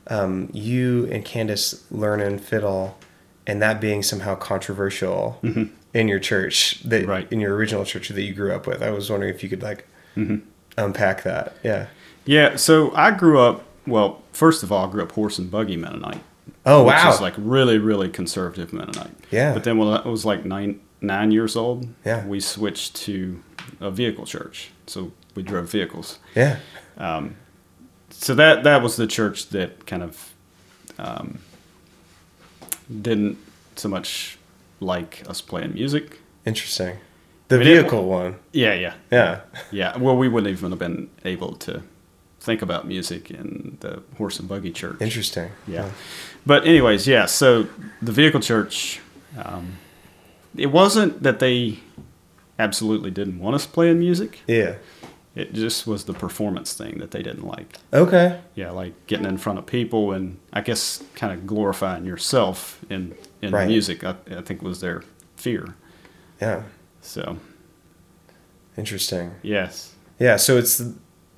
um, 0.08 0.50
you 0.52 1.08
and 1.10 1.24
Candace 1.24 1.84
learning 1.90 2.38
fiddle, 2.38 2.98
and 3.46 3.60
that 3.62 3.80
being 3.80 4.02
somehow 4.02 4.34
controversial 4.36 5.40
in 5.94 6.08
your 6.08 6.18
church 6.18 6.80
that 6.84 7.02
Mm-hmm. 7.02 7.10
Right. 7.10 7.32
in 7.32 7.40
your 7.40 7.54
original 7.54 7.84
church 7.84 8.08
that 8.10 8.20
you 8.22 8.34
grew 8.34 8.52
up 8.52 8.66
with. 8.66 8.82
I 8.82 8.90
was 8.90 9.10
wondering 9.10 9.34
if 9.34 9.42
you 9.42 9.48
could 9.48 9.62
like 9.62 9.86
Mm-hmm. 10.16 10.36
unpack 10.78 11.22
that. 11.24 11.54
Yeah. 11.62 11.86
Yeah, 12.24 12.56
so 12.56 12.94
I 12.94 13.10
grew 13.12 13.38
up. 13.38 13.62
Well, 13.86 14.22
first 14.32 14.62
of 14.62 14.72
all, 14.72 14.88
I 14.88 14.90
grew 14.90 15.02
up 15.02 15.12
horse 15.12 15.38
and 15.38 15.50
buggy 15.50 15.76
Mennonite. 15.76 16.20
Oh 16.64 16.84
which 16.84 16.94
wow. 16.94 17.12
is 17.12 17.20
like 17.20 17.34
really, 17.38 17.78
really 17.78 18.08
conservative 18.08 18.72
Mennonite. 18.72 19.12
Yeah. 19.30 19.52
But 19.54 19.62
then 19.64 19.78
when 19.78 19.88
I 19.88 20.08
was 20.08 20.24
like 20.24 20.44
nine 20.44 20.80
nine 21.06 21.30
years 21.30 21.56
old, 21.56 21.86
Yeah. 22.04 22.26
we 22.26 22.40
switched 22.40 22.96
to 23.06 23.42
a 23.80 23.90
vehicle 23.90 24.26
church. 24.26 24.70
So 24.86 25.12
we 25.34 25.42
drove 25.42 25.70
vehicles. 25.70 26.18
yeah. 26.34 26.58
Um, 26.98 27.36
So 28.10 28.34
that 28.34 28.64
that 28.64 28.82
was 28.82 28.96
the 28.96 29.06
church 29.06 29.48
that 29.50 29.84
kind 29.86 30.02
of 30.02 30.32
um, 30.98 31.38
didn't 33.02 33.36
so 33.76 33.88
much 33.88 34.38
like 34.80 35.22
us 35.28 35.40
playing 35.40 35.74
music. 35.74 36.20
Interesting. 36.44 36.96
The 37.48 37.58
vehicle 37.58 38.06
one. 38.08 38.36
Yeah, 38.52 38.74
yeah, 38.74 38.94
Yeah. 39.10 39.40
yeah. 39.70 39.96
Well, 39.98 40.16
we 40.16 40.28
wouldn't 40.28 40.50
even 40.50 40.70
have 40.70 40.78
been 40.78 41.08
able 41.24 41.54
to 41.56 41.82
think 42.40 42.62
about 42.62 42.86
music 42.86 43.30
in 43.30 43.76
the 43.80 44.02
horse 44.18 44.38
and 44.40 44.48
buggy 44.48 44.70
church. 44.72 44.96
Interesting. 45.00 45.50
Yeah. 45.66 45.90
But 46.46 46.64
anyways, 46.66 47.06
yeah. 47.06 47.26
So 47.26 47.66
the 48.02 48.12
vehicle 48.12 48.40
church, 48.40 49.00
um, 49.44 49.78
it 50.58 50.66
wasn't 50.66 51.22
that 51.22 51.38
they 51.38 51.78
absolutely 52.58 53.10
didn't 53.10 53.38
want 53.38 53.54
us 53.54 53.66
playing 53.66 53.98
music. 53.98 54.40
Yeah. 54.46 54.76
It 55.34 55.52
just 55.52 55.86
was 55.86 56.04
the 56.04 56.14
performance 56.14 56.72
thing 56.72 56.98
that 56.98 57.10
they 57.10 57.22
didn't 57.22 57.46
like. 57.46 57.76
Okay. 57.92 58.40
Yeah, 58.54 58.70
like 58.70 59.06
getting 59.06 59.26
in 59.26 59.36
front 59.36 59.58
of 59.58 59.66
people 59.66 60.12
and 60.12 60.38
I 60.52 60.62
guess 60.62 61.02
kind 61.14 61.32
of 61.34 61.46
glorifying 61.46 62.06
yourself 62.06 62.80
in 62.88 63.14
in 63.42 63.52
Right. 63.52 63.68
music. 63.68 64.02
I, 64.02 64.14
I 64.30 64.40
think 64.40 64.62
was 64.62 64.80
their 64.80 65.02
fear. 65.36 65.74
Yeah. 66.40 66.62
So 67.02 67.36
Interesting. 68.76 69.32
yes, 69.42 69.94
Yeah, 70.18 70.36
so 70.36 70.56
it's 70.58 70.82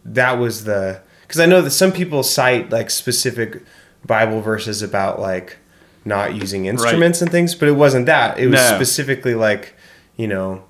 that 0.05 0.39
was 0.39 0.65
the 0.65 1.01
because 1.23 1.41
I 1.41 1.47
know 1.47 1.61
that 1.63 1.71
some 1.71 1.93
people 1.93 2.23
cite 2.23 2.71
like 2.71 2.91
specific 2.91 3.63
Bible 4.07 4.41
verses 4.41 4.83
about 4.83 5.21
like 5.21 5.57
not 6.09 6.35
using 6.35 6.66
instruments 6.66 7.23
and 7.23 7.31
things, 7.31 7.55
but 7.55 7.68
it 7.68 7.73
wasn't 7.73 8.07
that. 8.07 8.38
It 8.38 8.47
was 8.47 8.61
No. 8.61 8.75
specifically 8.75 9.35
like 9.35 9.75
you 10.16 10.27
know 10.27 10.64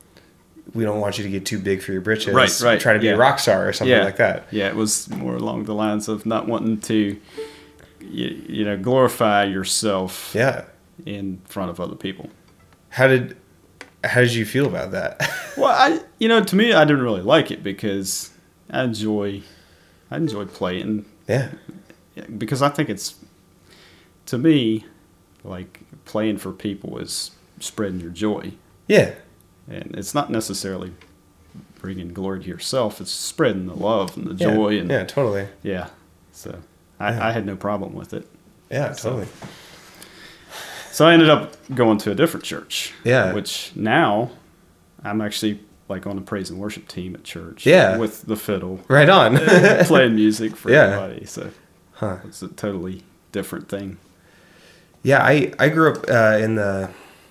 we 0.75 0.85
don't 0.85 1.01
want 1.01 1.17
you 1.17 1.25
to 1.25 1.31
get 1.31 1.47
too 1.47 1.59
big 1.59 1.81
for 1.81 1.93
your 1.93 2.03
britches. 2.03 2.35
Right, 2.35 2.61
right, 2.61 2.79
Try 2.79 2.93
to 2.93 2.99
be 2.99 3.07
yeah. 3.07 3.13
a 3.15 3.17
rock 3.17 3.39
star 3.39 3.67
or 3.69 3.73
something 3.73 3.97
yeah, 3.97 4.05
like 4.05 4.17
that. 4.19 4.47
Yeah, 4.51 4.69
it 4.69 4.77
was 4.77 5.09
more 5.09 5.35
along 5.35 5.65
the 5.65 5.75
lines 5.75 6.09
of 6.09 6.27
not 6.27 6.47
wanting 6.47 6.79
to, 6.83 7.19
you, 8.01 8.45
you 8.47 8.65
know, 8.67 8.77
glorify 8.77 9.45
yourself 9.45 10.33
Yeah. 10.35 10.65
in 11.07 11.41
front 11.47 11.71
of 11.71 11.81
other 11.81 11.97
people. 11.97 12.29
How 12.91 13.07
did 13.09 13.37
how 14.05 14.21
did 14.21 14.35
you 14.35 14.45
feel 14.45 14.67
about 14.67 14.91
that? 14.93 15.29
Well, 15.59 15.75
I 15.75 16.01
you 16.21 16.29
know 16.29 16.45
to 16.45 16.55
me 16.55 16.73
I 16.73 16.85
didn't 16.85 17.03
really 17.03 17.23
like 17.23 17.51
it 17.51 17.63
because 17.65 18.31
I 18.71 18.85
enjoy 18.85 19.43
I 20.11 20.17
enjoy 20.19 20.45
playing 20.45 21.05
yeah. 21.27 21.49
because 22.37 22.63
I 22.63 22.69
think 22.69 22.89
it's 22.91 23.17
to 24.27 24.39
me 24.39 24.85
like 25.49 25.81
playing 26.05 26.39
for 26.39 26.53
people 26.53 26.99
is 26.99 27.33
spreading 27.61 28.01
your 28.01 28.11
joy 28.11 28.53
Yeah. 28.87 29.15
and 29.69 29.95
it's 29.97 30.15
not 30.15 30.31
necessarily 30.31 30.93
bringing 31.81 32.13
glory 32.13 32.41
to 32.43 32.49
yourself 32.49 33.01
it's 33.01 33.11
spreading 33.11 33.67
the 33.67 33.75
love 33.75 34.17
and 34.17 34.27
the 34.27 34.35
Yeah. 34.35 34.55
joy 34.55 34.79
and 34.79 34.91
yeah, 34.91 35.05
totally. 35.05 35.49
yeah 35.63 35.89
so 36.33 36.59
I, 37.01 37.11
Yeah. 37.13 37.27
I 37.29 37.33
had 37.33 37.47
no 37.47 37.57
problem 37.57 37.95
with 37.95 38.13
it 38.15 38.27
Yeah, 38.71 38.93
So- 38.93 39.11
totally. 39.11 39.29
so 40.93 41.07
I 41.07 41.13
ended 41.13 41.31
up 41.31 41.55
going 41.75 41.99
to 41.99 42.11
a 42.11 42.15
different 42.15 42.45
church 42.45 42.93
Yeah. 43.05 43.33
which 43.33 43.73
now 43.75 44.31
I'm 45.03 45.21
actually 45.21 45.61
like 45.89 46.07
on 46.07 46.17
the 46.17 46.23
praise 46.23 46.51
and 46.51 46.59
worship 46.59 46.87
team 46.89 47.15
at 47.15 47.25
church 47.25 47.65
Yeah. 47.65 47.97
with 47.97 48.23
the 48.27 48.37
fiddle 48.37 48.81
Right 48.89 49.09
on. 49.09 49.37
playing 49.87 50.15
music 50.17 50.55
for 50.57 50.71
Yeah. 50.71 50.83
everybody. 51.01 51.25
So 51.27 51.51
Huh. 51.95 52.19
it's 52.27 52.43
a 52.43 52.49
totally 52.49 53.03
different 53.33 53.69
thing. 53.69 53.97
Yeah, 55.09 55.25
I, 55.25 55.53
I 55.59 55.71
grew 55.71 55.93
up 55.95 56.05
uh, 56.07 56.37
in 56.39 56.55
the 56.57 56.91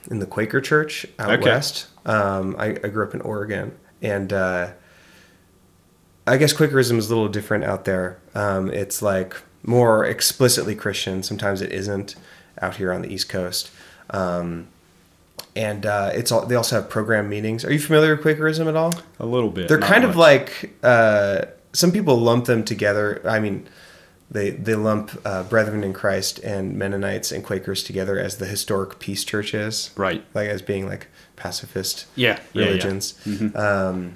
in 0.09 0.17
the 0.17 0.25
Quaker 0.25 0.61
church 0.61 1.05
out 1.19 1.29
Okay. 1.29 1.43
west. 1.43 1.85
Um, 2.07 2.55
I, 2.57 2.69
I 2.69 2.87
grew 2.87 3.05
up 3.05 3.13
in 3.13 3.21
Oregon, 3.21 3.77
and 4.01 4.33
uh, 4.33 4.71
I 6.25 6.37
guess 6.37 6.53
Quakerism 6.53 6.97
is 6.97 7.05
a 7.05 7.09
little 7.13 7.27
different 7.29 7.65
out 7.65 7.85
there. 7.85 8.17
Um, 8.33 8.71
it's 8.71 9.03
like 9.03 9.35
more 9.61 10.05
explicitly 10.05 10.73
Christian. 10.73 11.21
Sometimes 11.21 11.61
it 11.61 11.71
isn't 11.71 12.15
out 12.61 12.77
here 12.77 12.91
on 12.91 13.03
the 13.03 13.13
East 13.13 13.29
Coast. 13.29 13.69
Um, 14.09 14.69
and 15.55 15.85
uh, 15.85 16.09
it's 16.15 16.31
all, 16.31 16.45
they 16.47 16.55
also 16.55 16.77
have 16.77 16.89
program 16.89 17.29
meetings. 17.29 17.63
Are 17.63 17.71
you 17.71 17.79
familiar 17.79 18.15
with 18.15 18.23
Quakerism 18.25 18.67
at 18.67 18.75
all? 18.75 18.93
A 19.19 19.25
little 19.25 19.51
bit. 19.51 19.67
They're 19.67 19.79
kind 19.79 20.03
of 20.03 20.15
like 20.15 20.73
uh, 20.81 21.45
some 21.73 21.91
people 21.91 22.17
lump 22.17 22.45
them 22.45 22.63
together. 22.63 23.21
I 23.23 23.39
mean, 23.39 23.67
they 24.29 24.49
they 24.49 24.75
lump 24.75 25.11
uh, 25.25 25.43
Brethren 25.43 25.83
in 25.83 25.93
Christ 25.93 26.39
and 26.39 26.77
Mennonites 26.77 27.31
and 27.31 27.43
Quakers 27.43 27.83
together 27.83 28.19
as 28.19 28.37
the 28.37 28.45
historic 28.45 28.99
peace 28.99 29.23
churches, 29.23 29.91
right. 29.95 30.23
like 30.33 30.49
as 30.49 30.61
being 30.61 30.87
like 30.87 31.07
pacifist 31.35 32.07
Yeah. 32.15 32.39
yeah, 32.53 32.61
yeah. 32.61 32.65
religions 32.67 33.19
um, 33.55 34.15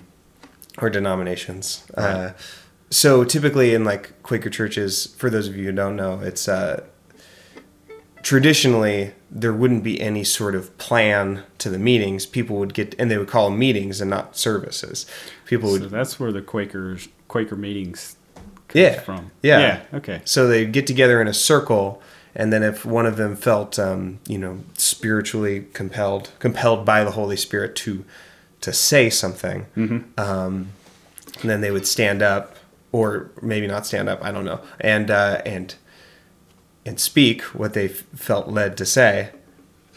or 0.80 0.90
denominations. 0.90 1.86
Right. 1.96 2.06
Uh, 2.06 2.34
so 2.90 3.24
typically 3.24 3.74
in 3.74 3.86
like 3.86 4.22
Quaker 4.22 4.50
churches, 4.50 5.08
for 5.18 5.30
those 5.30 5.48
of 5.48 5.56
you 5.56 5.66
who 5.66 5.72
don't 5.72 5.96
know, 5.96 6.20
it's 6.20 6.50
uh, 6.50 6.84
traditionally 8.22 9.14
there 9.30 9.54
wouldn't 9.54 9.84
be 9.84 10.02
any 10.02 10.26
sort 10.26 10.56
of 10.56 10.78
plan 10.78 11.44
to 11.60 11.70
the 11.70 11.80
meetings. 11.80 12.26
People 12.26 12.58
would 12.58 12.74
get 12.74 12.94
and 13.00 13.10
they 13.10 13.18
would 13.18 13.30
call 13.30 13.50
meetings 13.50 14.02
and 14.02 14.10
not 14.10 14.36
services. 14.36 15.06
People 15.46 15.72
would 15.72 15.84
So 15.84 15.88
that's 15.88 16.20
where 16.20 16.34
the 16.34 16.42
Quakers 16.42 17.08
Quaker 17.30 17.56
meetings 17.56 18.18
comes 18.72 18.82
Yeah. 18.82 19.00
from. 19.02 19.32
Yeah. 19.42 19.60
Yeah. 19.60 19.80
Okay. 19.98 20.22
So 20.26 20.48
they 20.48 20.66
get 20.66 20.88
together 20.88 21.22
in 21.22 21.28
a 21.28 21.34
circle, 21.34 22.02
and 22.36 22.52
then 22.54 22.64
if 22.64 22.86
one 22.86 23.06
of 23.06 23.18
them 23.18 23.36
felt, 23.36 23.78
um, 23.80 24.20
you 24.28 24.38
know, 24.38 24.60
spiritually 24.78 25.66
compelled, 25.74 26.32
compelled 26.40 26.86
by 26.86 27.04
the 27.04 27.12
Holy 27.12 27.38
Spirit 27.38 27.76
to 27.78 28.04
to 28.62 28.72
say 28.72 29.10
something, 29.10 29.66
um, 30.18 30.70
and 31.42 31.50
then 31.50 31.62
they 31.62 31.72
would 31.72 31.88
stand 31.88 32.22
up, 32.22 32.58
or 32.92 33.32
maybe 33.42 33.66
not 33.66 33.86
stand 33.88 34.08
up, 34.08 34.24
I 34.24 34.32
don't 34.32 34.46
know, 34.46 34.62
and 34.80 35.10
uh, 35.10 35.42
and 35.46 35.74
and 36.86 37.00
speak 37.00 37.42
what 37.56 37.74
they 37.74 37.86
f- 37.86 38.04
felt 38.16 38.48
led 38.50 38.78
to 38.78 38.86
say, 38.86 39.30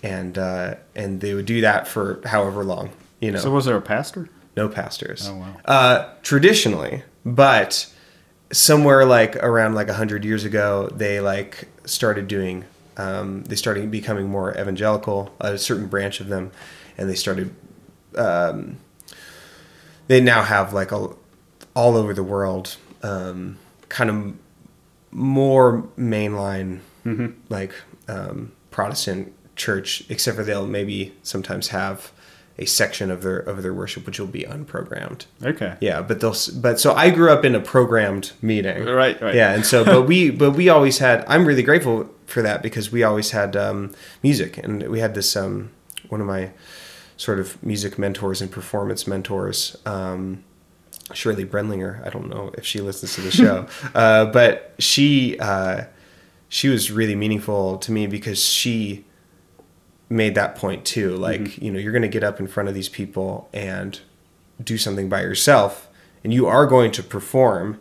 and 0.02 0.38
uh, 0.38 0.74
and 0.96 1.20
they 1.20 1.34
would 1.34 1.46
do 1.46 1.60
that 1.60 1.87
for 1.87 2.20
however 2.24 2.64
long, 2.64 2.90
you 3.20 3.30
know 3.32 3.38
So 3.38 3.50
was 3.50 3.66
there 3.66 3.76
a 3.76 3.82
pastor? 3.82 4.28
no 4.56 4.68
pastors. 4.68 5.28
Oh, 5.28 5.34
wow. 5.37 5.56
Uh, 5.64 6.08
traditionally, 6.22 7.02
but 7.26 7.92
somewhere 8.52 9.04
like 9.04 9.37
around 9.37 9.74
like 9.74 9.88
a 9.88 9.94
hundred 9.94 10.24
years 10.24 10.44
ago, 10.44 10.88
they 10.94 11.20
like 11.20 11.68
started 11.85 12.28
doing. 12.28 12.64
Um, 12.96 13.42
they 13.44 13.57
started 13.57 13.90
becoming 13.90 14.28
more 14.28 14.52
evangelical. 14.52 15.35
A 15.40 15.59
certain 15.59 15.87
branch 15.87 16.20
of 16.20 16.28
them, 16.28 16.52
and 16.96 17.09
they 17.09 17.14
started. 17.14 17.54
Um, 18.16 18.78
they 20.07 20.20
now 20.20 20.42
have 20.42 20.72
like 20.72 20.92
a, 20.92 21.09
all 21.74 21.96
over 21.96 22.14
the 22.14 22.22
world, 22.22 22.76
um, 23.02 23.59
kind 23.88 24.11
of 24.11 24.35
more 25.11 25.83
mainline, 25.98 26.80
like 27.48 27.72
um, 28.09 28.52
Protestant 28.70 29.33
church, 29.57 30.04
except 30.09 30.37
for 30.37 30.44
they'll 30.44 30.66
maybe 30.66 31.14
sometimes 31.22 31.68
have 31.68 32.12
a 32.57 32.64
section 32.64 33.11
of 33.11 33.23
their 33.23 33.38
of 33.38 33.62
their 33.62 33.75
worship 33.75 34.07
which 34.07 34.21
will 34.21 34.27
be 34.27 34.45
unprogrammed. 34.45 35.27
Okay. 35.43 35.77
Yeah, 35.81 36.03
but 36.03 36.21
they'll 36.21 36.37
but 36.55 36.79
so 36.79 36.95
I 36.95 37.11
grew 37.11 37.31
up 37.31 37.45
in 37.45 37.55
a 37.55 37.61
programmed 37.61 38.33
meeting. 38.40 38.85
Right, 38.85 39.21
right. 39.21 39.35
Yeah, 39.35 39.53
and 39.53 39.67
so 39.67 39.85
but 39.85 40.03
we 40.03 40.31
but 40.31 40.53
we 40.53 40.69
always 40.69 40.99
had. 40.99 41.25
I'm 41.27 41.47
really 41.47 41.62
grateful 41.62 42.09
for 42.27 42.43
that 42.43 42.62
because 42.62 42.93
we 42.93 43.03
always 43.03 43.33
had 43.33 43.57
um, 43.57 43.93
music, 44.23 44.59
and 44.59 44.88
we 44.88 45.01
had 45.01 45.14
this 45.14 45.37
um, 45.37 45.71
one 46.09 46.21
of 46.21 46.27
my 46.27 46.51
sort 47.17 47.38
of 47.40 47.61
music 47.62 47.99
mentors 47.99 48.40
and 48.40 48.51
performance 48.51 49.07
mentors. 49.07 49.77
Um, 49.85 50.45
Shirley 51.12 51.45
Brenlinger. 51.45 52.05
I 52.07 52.11
don't 52.11 52.31
know 52.31 52.51
if 52.57 52.64
she 52.64 52.81
listens 52.81 53.14
to 53.17 53.21
the 53.21 53.31
show, 53.33 53.67
uh, 53.95 54.27
but 54.27 54.75
she 54.79 55.38
uh, 55.40 55.85
she 56.49 56.69
was 56.69 56.93
really 56.93 57.17
meaningful 57.17 57.79
to 57.79 57.90
me 57.90 58.07
because 58.07 58.45
she 58.45 59.05
made 60.09 60.35
that 60.35 60.55
point 60.57 60.85
too. 60.85 61.17
Like 61.17 61.59
you 61.59 61.71
know, 61.71 61.79
you're 61.79 61.93
going 61.93 62.03
to 62.03 62.09
get 62.09 62.25
up 62.25 62.38
in 62.40 62.47
front 62.47 62.69
of 62.69 62.75
these 62.75 62.88
people 62.88 63.49
and 63.53 63.99
do 64.62 64.79
something 64.79 65.09
by 65.09 65.23
yourself, 65.23 65.88
and 66.23 66.33
you 66.33 66.47
are 66.47 66.67
going 66.67 66.90
to 66.93 67.03
perform. 67.03 67.81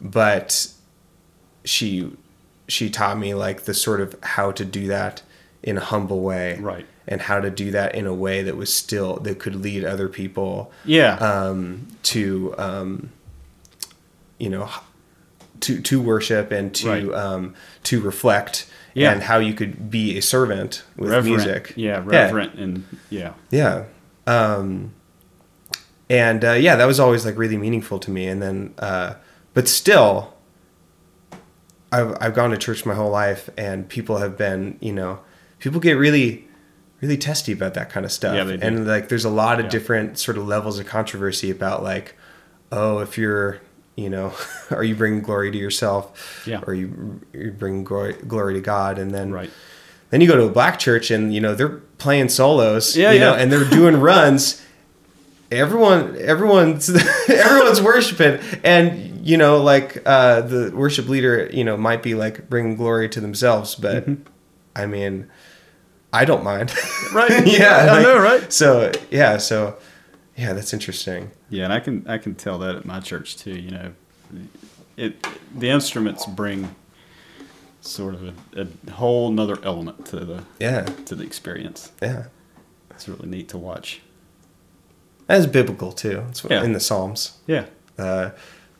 But 0.00 0.68
she 1.64 2.12
she 2.68 2.88
taught 2.90 3.18
me 3.18 3.34
like 3.34 3.62
the 3.64 3.74
sort 3.74 4.00
of 4.00 4.14
how 4.22 4.52
to 4.52 4.64
do 4.64 4.86
that 4.88 5.22
in 5.62 5.76
a 5.78 5.80
humble 5.80 6.20
way, 6.20 6.58
Right. 6.60 6.86
And 7.06 7.20
how 7.22 7.40
to 7.40 7.50
do 7.50 7.70
that 7.72 7.94
in 7.94 8.06
a 8.06 8.14
way 8.14 8.42
that 8.42 8.56
was 8.56 8.72
still 8.72 9.16
that 9.18 9.38
could 9.38 9.56
lead 9.56 9.84
other 9.84 10.08
people 10.08 10.70
Yeah. 10.84 11.14
um, 11.16 11.86
to 12.04 12.54
um, 12.58 13.10
you 14.38 14.48
know 14.50 14.68
to 15.64 15.80
to 15.82 16.00
worship 16.00 16.50
and 16.52 16.74
to 16.76 16.88
Right. 16.88 17.12
um, 17.14 17.54
to 17.84 18.00
reflect 18.00 18.66
Yeah. 18.94 19.12
and 19.12 19.22
how 19.24 19.38
you 19.38 19.52
could 19.54 19.90
be 19.90 20.16
a 20.18 20.22
servant 20.22 20.82
with 20.96 21.10
reverent. 21.10 21.36
music. 21.36 21.72
Yeah, 21.76 22.02
reverent 22.04 22.54
and 22.54 22.84
yeah. 23.10 23.32
Yeah. 23.50 23.84
Um, 24.26 24.92
and 26.08 26.44
uh, 26.44 26.52
yeah, 26.52 26.76
that 26.76 26.86
was 26.86 27.00
always 27.00 27.24
like 27.26 27.36
really 27.36 27.56
meaningful 27.56 27.98
to 28.00 28.10
me. 28.10 28.26
And 28.26 28.40
then, 28.42 28.74
uh, 28.78 29.14
but 29.54 29.68
still, 29.68 30.34
I've 31.92 32.16
I've 32.20 32.34
gone 32.34 32.50
to 32.50 32.56
church 32.56 32.84
my 32.86 32.94
whole 32.94 33.10
life, 33.10 33.48
and 33.56 33.88
people 33.88 34.18
have 34.18 34.36
been, 34.36 34.78
you 34.80 34.92
know, 34.92 35.20
people 35.58 35.80
get 35.80 35.94
really, 35.94 36.46
really 37.00 37.16
testy 37.16 37.52
about 37.52 37.74
that 37.74 37.90
kind 37.90 38.04
of 38.04 38.12
stuff. 38.12 38.34
Yeah. 38.34 38.56
And 38.60 38.86
like, 38.86 39.08
there's 39.08 39.24
a 39.24 39.30
lot 39.30 39.58
of 39.60 39.66
Yeah. 39.66 39.70
different 39.70 40.18
sort 40.18 40.36
of 40.36 40.46
levels 40.46 40.78
of 40.78 40.86
controversy 40.86 41.50
about 41.50 41.82
like, 41.82 42.14
oh, 42.72 42.98
if 42.98 43.16
you're 43.16 43.60
you 43.96 44.10
know, 44.10 44.32
are 44.70 44.84
you 44.84 44.94
bringing 44.94 45.22
glory 45.22 45.50
to 45.50 45.58
yourself? 45.58 46.42
Yeah. 46.46 46.60
Or 46.66 46.74
you 46.74 47.20
you 47.32 47.50
bring 47.52 47.84
glory, 47.84 48.14
glory 48.14 48.54
to 48.54 48.60
God, 48.60 48.98
and 48.98 49.12
then 49.12 49.32
Right. 49.32 49.50
then 50.10 50.20
you 50.20 50.28
go 50.28 50.36
to 50.36 50.44
a 50.44 50.50
black 50.50 50.78
church 50.78 51.10
and 51.10 51.32
you 51.34 51.40
know 51.40 51.54
they're 51.54 51.80
playing 51.98 52.28
solos, 52.28 52.96
Yeah, 52.96 53.12
you 53.12 53.20
know, 53.20 53.34
yeah. 53.34 53.40
and 53.42 53.50
they're 53.52 53.64
doing 53.68 53.96
runs. 54.00 54.60
Everyone, 55.50 56.16
everyone's 56.18 56.88
everyone's 57.28 57.80
worshiping, 57.80 58.40
and 58.64 59.24
you 59.26 59.36
know, 59.36 59.62
like 59.62 60.02
uh, 60.04 60.40
the 60.40 60.72
worship 60.74 61.08
leader, 61.08 61.48
you 61.52 61.62
know, 61.62 61.76
might 61.76 62.02
be 62.02 62.14
like 62.14 62.48
bringing 62.50 62.76
glory 62.76 63.08
to 63.10 63.20
themselves, 63.20 63.74
but 63.76 64.06
I 64.74 64.86
mean, 64.86 65.30
I 66.12 66.24
don't 66.24 66.42
mind. 66.42 66.70
Mm-hmm. 66.70 67.16
Right. 67.16 67.46
yeah, 67.58 67.76
I 67.76 67.92
like- 67.92 68.02
know, 68.02 68.18
right? 68.18 68.52
So 68.52 68.90
yeah, 69.10 69.36
so 69.36 69.76
yeah, 70.36 70.52
that's 70.52 70.72
interesting. 70.72 71.30
Yeah, 71.50 71.64
and 71.64 71.72
I 71.72 71.80
can 71.80 72.04
I 72.08 72.18
can 72.18 72.34
tell 72.34 72.58
that 72.58 72.74
at 72.76 72.84
my 72.84 73.00
church 73.00 73.36
too. 73.36 73.52
You 73.58 73.70
know, 73.70 73.92
it 74.96 75.26
the 75.56 75.70
instruments 75.70 76.26
bring 76.26 76.74
sort 77.80 78.14
of 78.14 78.22
a, 78.56 78.66
a 78.88 78.90
whole 78.92 79.30
nother 79.30 79.58
element 79.62 80.06
to 80.06 80.16
the 80.20 80.42
Yeah, 80.58 80.82
to 81.06 81.14
the 81.14 81.24
experience. 81.24 81.92
yeah, 82.02 82.24
It's 82.90 83.08
really 83.08 83.28
neat 83.28 83.48
to 83.50 83.58
watch. 83.58 84.00
that's 85.26 85.46
biblical 85.46 85.92
too. 85.92 86.24
It's 86.30 86.44
Yeah. 86.48 86.64
in 86.64 86.72
the 86.72 86.80
Psalms. 86.80 87.38
Yeah, 87.46 87.66
Uh, 87.98 88.30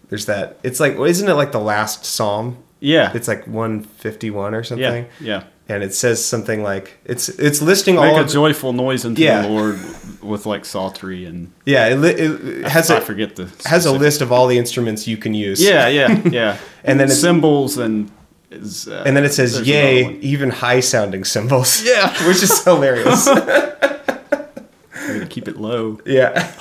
there's 0.09 0.27
that. 0.27 0.59
It's 0.63 0.81
like, 0.81 0.95
isn't 0.99 1.29
it 1.29 1.35
like 1.35 1.53
the 1.53 1.61
last 1.61 2.05
Psalm? 2.05 2.59
yeah, 2.81 3.13
It's 3.15 3.29
like 3.29 3.47
151 3.47 4.55
or 4.55 4.59
yeah, 4.59 4.63
something. 4.63 5.07
yeah. 5.21 5.45
And 5.69 5.83
it 5.83 5.95
says 5.95 6.23
something 6.25 6.63
like 6.63 6.99
it's 7.05 7.29
it's 7.31 7.63
listing 7.63 7.95
Make 7.97 8.05
all 8.13 8.19
a 8.19 8.23
of 8.23 8.29
joyful 8.31 8.73
noise 8.73 9.05
unto 9.05 9.23
Yeah. 9.23 9.43
the 9.43 9.49
Lord 9.49 9.79
with 10.23 10.47
like 10.47 10.65
psaltery 10.65 11.25
and 11.27 11.53
yeah 11.67 11.87
it, 11.89 11.97
li- 11.97 12.11
it 12.11 12.67
has 12.67 12.91
I 12.91 12.99
a 12.99 13.01
forget 13.01 13.37
the 13.37 13.51
has 13.67 13.87
a 13.87 13.93
list 13.93 14.21
of 14.21 14.31
all 14.33 14.47
the 14.47 14.59
instruments 14.59 15.07
you 15.07 15.17
can 15.17 15.33
use 15.35 15.63
Yeah, 15.63 15.89
yeah, 15.89 16.21
yeah. 16.31 16.57
And 16.85 16.99
then 17.01 17.07
it's- 17.07 17.21
cymbals 17.21 17.79
and 17.79 18.11
is, 18.51 18.87
uh, 18.89 19.03
and 19.07 19.17
then 19.17 19.25
it 19.25 19.33
says 19.33 19.67
yay 19.67 20.17
even 20.21 20.51
high 20.51 20.81
sounding 20.81 21.25
cymbals 21.25 21.83
Yeah. 21.85 22.09
which 22.29 22.43
is 22.43 22.63
hilarious 22.65 23.27
I'm 23.29 25.19
gonna 25.19 25.27
keep 25.27 25.49
it 25.49 25.57
low. 25.57 25.99
yeah 26.07 26.53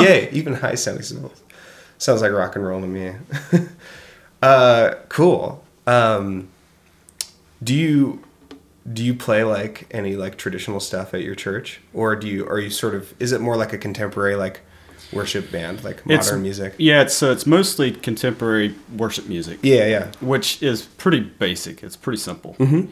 yay 0.00 0.28
even 0.30 0.54
high 0.54 0.76
sounding 0.76 1.02
cymbals 1.04 1.42
sounds 1.98 2.22
like 2.22 2.32
rock 2.32 2.56
and 2.56 2.64
roll 2.66 2.80
to 2.80 2.86
me 2.86 3.12
uh 4.42 4.94
cool 5.08 5.62
um 5.86 6.48
do 7.62 7.74
you 7.74 8.22
do 8.90 9.04
you 9.04 9.14
play 9.14 9.44
like 9.44 9.86
any 9.90 10.16
like 10.16 10.36
traditional 10.36 10.80
stuff 10.80 11.14
at 11.14 11.22
your 11.22 11.34
church 11.34 11.80
or 11.94 12.16
do 12.16 12.26
you 12.26 12.46
are 12.48 12.58
you 12.58 12.70
sort 12.70 12.94
of 12.94 13.14
is 13.20 13.30
it 13.32 13.40
more 13.40 13.56
like 13.56 13.72
a 13.72 13.78
contemporary 13.78 14.34
like 14.34 14.60
worship 15.12 15.52
band 15.52 15.84
like 15.84 16.04
modern 16.06 16.18
It's- 16.20 16.32
music 16.38 16.74
Yeah, 16.78 17.02
it's, 17.02 17.14
so 17.14 17.30
it's 17.30 17.46
mostly 17.46 17.92
contemporary 17.92 18.74
worship 18.96 19.26
music. 19.28 19.58
yeah 19.62 19.86
yeah 19.86 20.10
which 20.20 20.62
is 20.62 20.82
pretty 20.82 21.20
basic. 21.20 21.82
It's 21.82 21.96
pretty 21.96 22.18
simple. 22.18 22.54
Mm-hmm. 22.58 22.90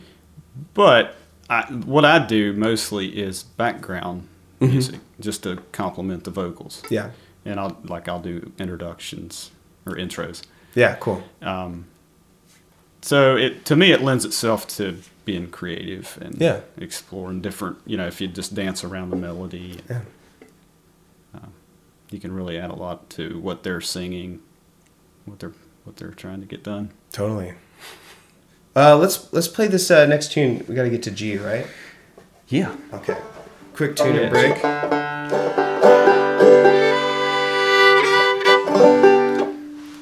But 0.75 1.15
I, 1.49 1.63
what 1.73 2.05
I 2.05 2.25
do 2.25 2.53
mostly 2.53 3.09
is 3.19 3.43
background 3.43 4.29
Mm-hmm. 4.61 4.73
music, 4.73 5.01
just 5.19 5.43
to 5.45 5.57
complement 5.73 6.25
the 6.25 6.31
vocals. 6.31 6.83
yeah 6.91 7.11
And 7.47 7.59
I'll 7.59 7.79
like 7.85 8.07
I'll 8.09 8.21
do 8.21 8.53
introductions 8.59 9.51
or 9.87 9.95
intros. 9.95 10.43
yeah 10.75 10.97
cool 11.01 11.23
Um, 11.41 11.87
so 13.03 13.37
it 13.37 13.65
to 13.65 13.75
me 13.77 13.93
it 13.93 14.03
lends 14.03 14.25
itself 14.27 14.69
to 14.77 14.99
being 15.25 15.49
creative 15.51 16.19
and 16.21 16.37
Yeah. 16.41 16.61
exploring 16.77 17.41
different. 17.41 17.79
You 17.87 17.97
know, 17.97 18.07
if 18.07 18.21
you 18.21 18.29
just 18.29 18.55
dance 18.55 18.83
around 18.85 19.11
the 19.11 19.17
melody, 19.17 19.79
Yeah. 19.89 20.01
um, 21.35 21.53
you 22.11 22.19
can 22.21 22.33
really 22.33 22.59
add 22.59 22.71
a 22.71 22.75
lot 22.77 23.09
to 23.11 23.39
what 23.41 23.63
they're 23.63 23.81
singing, 23.81 24.41
what 25.25 25.39
they're 25.39 25.53
what 25.85 25.97
they're 25.97 26.11
trying 26.11 26.41
to 26.41 26.47
get 26.47 26.63
done. 26.63 26.91
Totally. 27.11 27.55
Uh, 28.77 28.97
let's 28.97 29.33
let's 29.33 29.49
play 29.49 29.67
this 29.67 29.91
uh, 29.91 30.07
next 30.07 30.33
tune. 30.33 30.65
We 30.69 30.75
got 30.75 30.83
to 30.85 30.91
get 30.91 31.03
to 31.05 31.11
G, 31.11 31.37
right? 31.39 31.67
Yeah. 32.49 32.75
Okay. 32.93 33.17
Quick 33.75 33.97
tune 33.97 34.15
yeah. 34.15 34.21
and 34.23 34.31
break. 34.31 34.65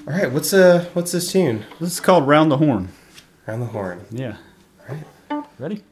All 0.06 0.14
right. 0.14 0.32
What's 0.32 0.52
uh 0.52 0.86
what's 0.94 1.12
this 1.12 1.30
tune? 1.32 1.64
This 1.80 1.92
is 1.92 2.00
called 2.00 2.26
Round 2.26 2.50
the 2.50 2.56
Horn. 2.56 2.88
Round 3.46 3.62
the 3.62 3.66
horn. 3.66 4.04
Yeah. 4.10 4.36
Ready? 5.58 5.82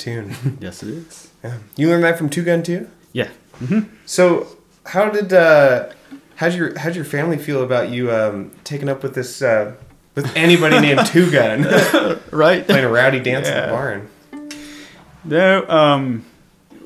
Tune. 0.00 0.34
Yes, 0.60 0.82
it 0.82 0.88
is. 0.88 1.28
yeah. 1.44 1.58
You 1.76 1.88
learned 1.88 2.02
that 2.04 2.18
from 2.18 2.28
Two 2.30 2.42
Gun 2.42 2.62
too. 2.62 2.88
Yeah. 3.12 3.28
So, 4.06 4.46
how 4.86 5.10
did 5.10 5.32
uh, 5.32 5.90
how'd 6.36 6.54
your 6.54 6.76
how'd 6.78 6.96
your 6.96 7.04
family 7.04 7.36
feel 7.38 7.62
about 7.62 7.90
you 7.90 8.10
um, 8.12 8.50
taking 8.64 8.88
up 8.88 9.02
with 9.02 9.14
this 9.14 9.42
uh, 9.42 9.74
with 10.14 10.34
anybody 10.36 10.80
named 10.86 11.06
Two 11.06 11.30
Gun 11.30 11.62
Right. 12.32 12.66
playing 12.66 12.84
a 12.84 12.90
rowdy 12.90 13.20
dance 13.20 13.46
in 13.48 13.54
Yeah. 13.54 13.66
the 13.66 13.72
barn? 13.72 14.08
No, 15.24 15.68
um, 15.68 16.24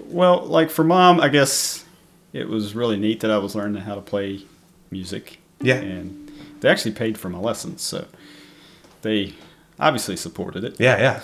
well, 0.07 0.45
like 0.45 0.71
for 0.71 0.83
mom, 0.85 1.21
I 1.21 1.29
guess 1.29 1.85
it 2.33 2.49
was 2.49 2.75
really 2.75 2.97
neat 2.97 3.21
that 3.21 3.31
I 3.31 3.39
was 3.39 3.55
learning 3.55 3.83
how 3.83 3.95
to 3.95 4.01
play 4.01 4.45
music. 4.91 5.39
Yeah. 5.61 5.77
And 5.77 6.31
they 6.61 6.69
actually 6.69 6.93
paid 6.93 7.17
for 7.17 7.29
my 7.29 7.39
lessons, 7.39 7.81
so 7.83 8.07
they 9.03 9.35
obviously 9.79 10.17
supported 10.17 10.65
it. 10.65 10.77
Yeah, 10.81 10.99
yeah. 10.99 11.21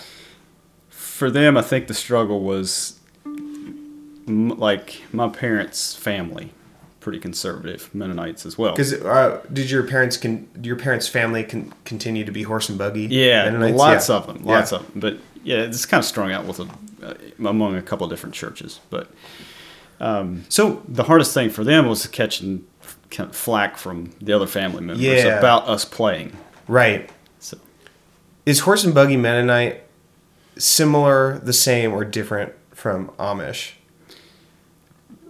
For 1.20 1.30
them, 1.30 1.58
I 1.58 1.60
think 1.60 1.86
the 1.86 1.92
struggle 1.92 2.40
was 2.40 2.98
m- 3.26 4.48
like 4.58 5.02
my 5.12 5.28
parents' 5.28 5.94
family, 5.94 6.54
pretty 7.00 7.18
conservative 7.18 7.90
Mennonites 7.94 8.46
as 8.46 8.56
well. 8.56 8.72
Because 8.72 8.94
uh, 8.94 9.42
did 9.52 9.70
your 9.70 9.82
parents 9.82 10.16
con- 10.16 10.48
your 10.62 10.76
parents' 10.76 11.08
family 11.08 11.44
con- 11.44 11.74
continue 11.84 12.24
to 12.24 12.32
be 12.32 12.42
horse 12.44 12.70
and 12.70 12.78
buggy? 12.78 13.02
Yeah, 13.02 13.44
Mennonites? 13.44 13.76
lots 13.76 14.08
Yeah. 14.08 14.14
of 14.16 14.26
them, 14.28 14.44
lots 14.46 14.72
Yeah. 14.72 14.78
of 14.78 14.90
them. 14.92 14.98
But 15.00 15.18
yeah, 15.44 15.56
it's 15.58 15.84
kind 15.84 15.98
of 15.98 16.06
strung 16.06 16.32
out 16.32 16.46
with 16.46 16.58
a, 16.60 16.68
uh, 17.06 17.14
among 17.46 17.76
a 17.76 17.82
couple 17.82 18.06
of 18.06 18.10
different 18.10 18.34
churches. 18.34 18.80
But 18.88 19.10
So 20.48 20.82
the 20.88 21.02
hardest 21.02 21.34
thing 21.34 21.50
for 21.50 21.64
them 21.64 21.86
was 21.86 22.06
catching 22.06 22.64
kind 23.10 23.28
of 23.28 23.36
flack 23.36 23.76
from 23.76 24.12
the 24.22 24.32
other 24.32 24.46
family 24.46 24.80
members 24.80 25.00
Yeah. 25.04 25.38
about 25.38 25.68
us 25.68 25.84
playing. 25.84 26.32
right, 26.66 27.10
So 27.40 27.58
is 28.46 28.60
horse 28.60 28.84
and 28.84 28.94
buggy 28.94 29.18
Mennonite 29.18 29.82
similar, 30.56 31.38
the 31.38 31.52
same, 31.52 31.92
or 31.92 32.04
different 32.04 32.52
from 32.72 33.08
Amish? 33.18 33.72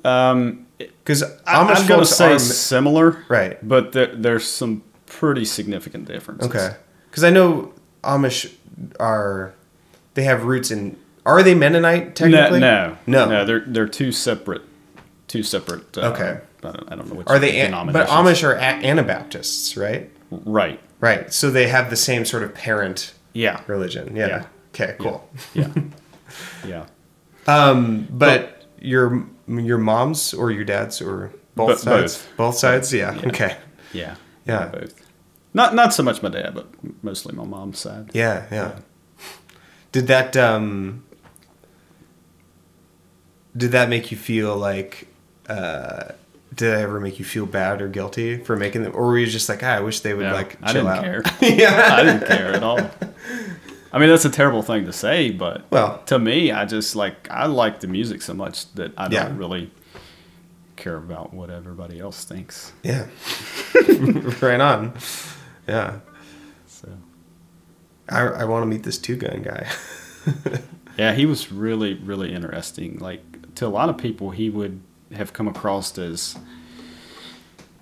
um, 0.05 0.67
Because 0.79 1.23
Amish 1.23 1.41
I'm 1.47 1.87
going 1.87 2.01
to 2.01 2.07
say 2.07 2.33
are 2.35 2.39
similar, 2.39 3.25
right. 3.29 3.57
But 3.67 3.93
there, 3.93 4.15
there's 4.15 4.47
some 4.47 4.83
pretty 5.07 5.45
significant 5.45 6.07
differences. 6.07 6.49
Okay. 6.49 6.77
Because 7.11 7.25
I 7.25 7.31
know 7.31 7.73
Amish 8.05 8.53
are 8.99 9.55
they 10.15 10.23
have 10.25 10.45
roots 10.45 10.71
in. 10.71 10.97
Are 11.27 11.43
they 11.43 11.55
Mennonite 11.55 12.07
No, 12.07 12.13
technically? 12.13 12.61
no, 12.61 12.97
no. 13.07 13.29
no. 13.29 13.45
They're 13.45 13.65
they're 13.67 13.89
two 13.89 14.11
separate, 14.13 14.63
two 15.29 15.43
separate. 15.43 15.97
Uh, 15.99 16.13
Okay. 16.13 16.41
I 16.63 16.73
don't, 16.73 16.93
I 16.93 16.97
don't 16.97 17.09
know 17.09 17.15
which. 17.17 17.27
Are 17.27 17.39
they? 17.39 17.59
An, 17.61 17.73
but. 17.93 18.09
Amish 18.09 18.43
are 18.45 18.55
Anabaptists, 18.55 19.77
right? 19.77 20.11
Right. 20.31 20.79
Right. 21.01 21.33
So 21.33 21.51
they 21.51 21.69
have 21.69 21.89
the 21.91 21.97
same 21.97 22.25
sort 22.27 22.43
of 22.43 22.55
parent 22.55 23.15
Yeah. 23.33 23.63
religion. 23.67 24.15
Yeah. 24.15 24.27
Yeah. 24.29 24.45
Okay. 24.75 24.97
Cool. 24.99 25.29
Yeah. 25.55 25.73
yeah. 26.67 26.87
Um, 27.47 28.07
but 28.11 28.67
your 28.81 29.27
your 29.49 29.79
mom's 29.79 30.33
or 30.33 30.51
your 30.51 30.65
dad's 30.65 31.01
or 31.03 31.33
both 31.57 31.69
Bo- 31.69 31.75
sides? 31.77 32.19
both. 32.19 32.37
Both 32.37 32.55
sides. 32.57 32.93
Yeah. 32.93 33.15
Yeah. 33.15 33.29
Okay. 33.29 33.57
Yeah. 33.93 34.15
Yeah. 34.47 34.67
Both. 34.67 34.95
Not 35.53 35.75
not 35.75 35.93
so 35.93 36.03
much 36.03 36.23
my 36.23 36.29
dad, 36.29 36.55
but 36.55 36.69
mostly 37.03 37.35
my 37.35 37.45
mom's 37.45 37.79
side. 37.79 38.11
Yeah. 38.15 38.47
Yeah. 38.51 38.79
Did 39.93 40.07
that 40.07 40.37
um? 40.37 41.05
Did 43.57 43.73
that 43.73 43.89
make 43.89 44.11
you 44.11 44.17
feel 44.17 44.57
like? 44.57 45.09
Uh, 45.49 46.13
did 46.55 46.75
I 46.77 46.83
ever 46.83 47.01
make 47.01 47.19
you 47.19 47.25
feel 47.25 47.47
bad 47.47 47.83
or 47.83 47.89
guilty 47.89 48.37
for 48.39 48.57
making 48.57 48.83
them, 48.85 48.93
or 48.95 49.07
were 49.07 49.19
you 49.19 49.27
just 49.27 49.49
like, 49.49 49.63
ah, 49.65 49.69
I 49.77 49.81
wish 49.81 50.01
they 50.01 50.15
would 50.15 50.27
like 50.27 50.57
I 50.63 50.73
chill 50.73 50.85
didn't 50.85 50.97
out? 50.99 51.03
care. 51.05 51.23
yeah. 51.41 51.89
I 51.95 52.03
didn't 52.05 52.27
care 52.27 52.53
at 52.55 52.63
all. 52.63 52.79
I 53.93 53.99
mean, 53.99 54.09
that's 54.09 54.25
a 54.25 54.31
terrible 54.31 54.63
thing 54.63 54.85
to 54.87 54.93
say, 54.93 55.31
but 55.31 55.65
Well- 55.71 56.03
to 56.07 56.19
me, 56.19 56.53
I 56.53 56.65
just 56.65 56.95
like 56.97 57.29
I 57.31 57.47
like 57.47 57.81
the 57.81 57.89
music 57.89 58.23
so 58.23 58.35
much 58.35 58.73
that 58.75 58.93
I 58.97 59.09
don't 59.09 59.37
really 59.37 59.71
care 60.77 60.97
about 60.97 61.35
what 61.35 61.51
everybody 61.51 61.99
else 62.01 62.25
thinks. 62.25 62.73
Yeah. 62.83 63.07
right 64.41 64.61
on. 64.61 64.95
Yeah. 65.69 65.99
So 66.67 66.89
I, 68.09 68.21
I 68.23 68.45
want 68.45 68.63
to 68.63 68.67
meet 68.67 68.83
this 68.85 68.97
two 68.99 69.17
gun 69.17 69.43
guy. 69.43 69.69
yeah, 70.99 71.13
he 71.15 71.27
was 71.27 71.51
really 71.53 71.95
really 71.95 72.33
interesting. 72.33 72.99
Like 72.99 73.23
to 73.57 73.67
a 73.67 73.69
lot 73.69 73.89
of 73.89 73.99
people, 73.99 74.31
he 74.31 74.49
would 74.51 74.81
have 75.13 75.33
come 75.33 75.49
across 75.49 75.99
as 75.99 76.39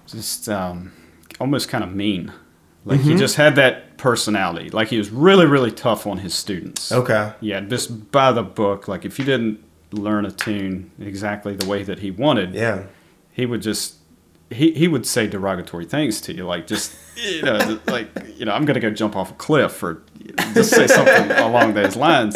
just 0.06 0.48
um, 0.48 0.92
almost 1.38 1.68
kind 1.68 1.84
of 1.84 1.94
mean. 1.94 2.32
Like 2.84 3.00
Mm-hmm. 3.00 3.10
he 3.10 3.16
just 3.16 3.36
had 3.36 3.56
that 3.56 3.84
personality. 3.98 4.70
Like 4.70 4.88
he 4.88 4.96
was 4.96 5.10
really 5.10 5.44
really 5.46 5.70
tough 5.70 6.06
on 6.06 6.18
his 6.18 6.32
students. 6.34 6.90
okay. 6.90 7.32
Yeah, 7.40 7.60
just 7.60 8.10
by 8.10 8.32
the 8.32 8.42
book. 8.42 8.88
Like 8.88 9.04
if 9.04 9.18
you 9.18 9.24
didn't 9.26 9.62
learn 9.92 10.24
a 10.26 10.30
tune 10.30 10.90
exactly 11.00 11.54
the 11.56 11.66
way 11.66 11.82
that 11.82 11.98
he 11.98 12.10
wanted, 12.10 12.54
Yeah. 12.54 12.84
he 13.32 13.44
would 13.46 13.60
just 13.62 13.96
he, 14.50 14.72
he 14.72 14.88
would 14.88 15.04
say 15.04 15.26
derogatory 15.26 15.84
things 15.84 16.22
to 16.22 16.32
you, 16.34 16.46
like 16.46 16.66
just 16.66 16.94
you 17.16 17.42
know, 17.42 17.78
like 17.86 18.08
you 18.38 18.46
know, 18.46 18.52
I'm 18.52 18.64
gonna 18.64 18.80
go 18.80 18.90
jump 18.90 19.14
off 19.14 19.30
a 19.30 19.34
cliff, 19.34 19.82
or 19.82 20.02
just 20.54 20.70
say 20.70 20.86
something 20.86 21.30
along 21.36 21.74
those 21.74 21.96
lines. 21.96 22.34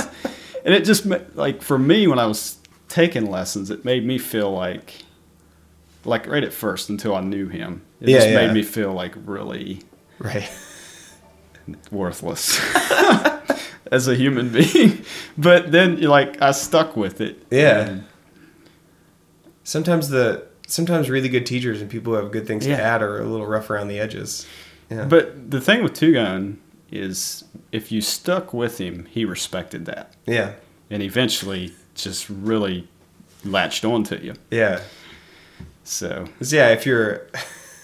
And 0.64 0.74
it 0.74 0.84
just 0.84 1.06
like 1.34 1.62
for 1.62 1.78
me 1.78 2.06
when 2.06 2.18
I 2.18 2.26
was 2.26 2.58
taking 2.88 3.30
lessons, 3.30 3.70
it 3.70 3.84
made 3.84 4.04
me 4.04 4.18
feel 4.18 4.52
like 4.52 4.94
like 6.04 6.26
right 6.26 6.42
at 6.44 6.52
first 6.52 6.90
until 6.90 7.14
I 7.14 7.20
knew 7.20 7.48
him, 7.48 7.82
it 8.00 8.08
Yeah, 8.10 8.18
just 8.18 8.28
yeah. 8.30 8.46
made 8.46 8.52
me 8.52 8.62
feel 8.62 8.92
like 8.92 9.14
really 9.24 9.80
Right. 10.18 10.50
Worthless 11.90 12.60
as 13.90 14.08
a 14.08 14.14
human 14.14 14.50
being. 14.50 15.04
But 15.38 15.72
then, 15.72 15.96
you're 15.98 16.10
like, 16.10 16.40
I 16.42 16.50
stuck 16.52 16.96
with 16.96 17.20
it. 17.20 17.42
Yeah. 17.50 17.80
And- 17.88 18.04
Sometimes 19.64 20.08
the 20.08 20.46
sometimes 20.66 21.08
really 21.08 21.28
good 21.28 21.46
teachers 21.46 21.80
and 21.80 21.90
people 21.90 22.12
who 22.14 22.18
have 22.22 22.32
good 22.32 22.46
things 22.46 22.66
Yeah. 22.66 22.76
to 22.76 22.82
add 22.82 23.02
are 23.02 23.20
a 23.20 23.24
little 23.26 23.46
rough 23.46 23.70
around 23.70 23.88
the 23.88 23.98
edges. 24.00 24.46
Yeah. 24.90 25.04
but 25.06 25.50
the 25.50 25.60
thing 25.60 25.82
with 25.82 25.94
Two 25.94 26.12
Gun 26.12 26.58
is, 26.90 27.44
if 27.70 27.90
you 27.92 28.00
stuck 28.02 28.52
with 28.52 28.78
him, 28.78 29.06
he 29.10 29.24
respected 29.24 29.86
that, 29.86 30.12
yeah. 30.26 30.52
and 30.90 31.02
eventually 31.02 31.72
just 31.94 32.28
really 32.28 32.88
latched 33.44 33.84
onto 33.86 34.16
you. 34.16 34.34
Yeah. 34.50 34.80
So. 35.84 36.26
yeah, 36.40 36.68
if 36.70 36.84
you're 36.84 37.28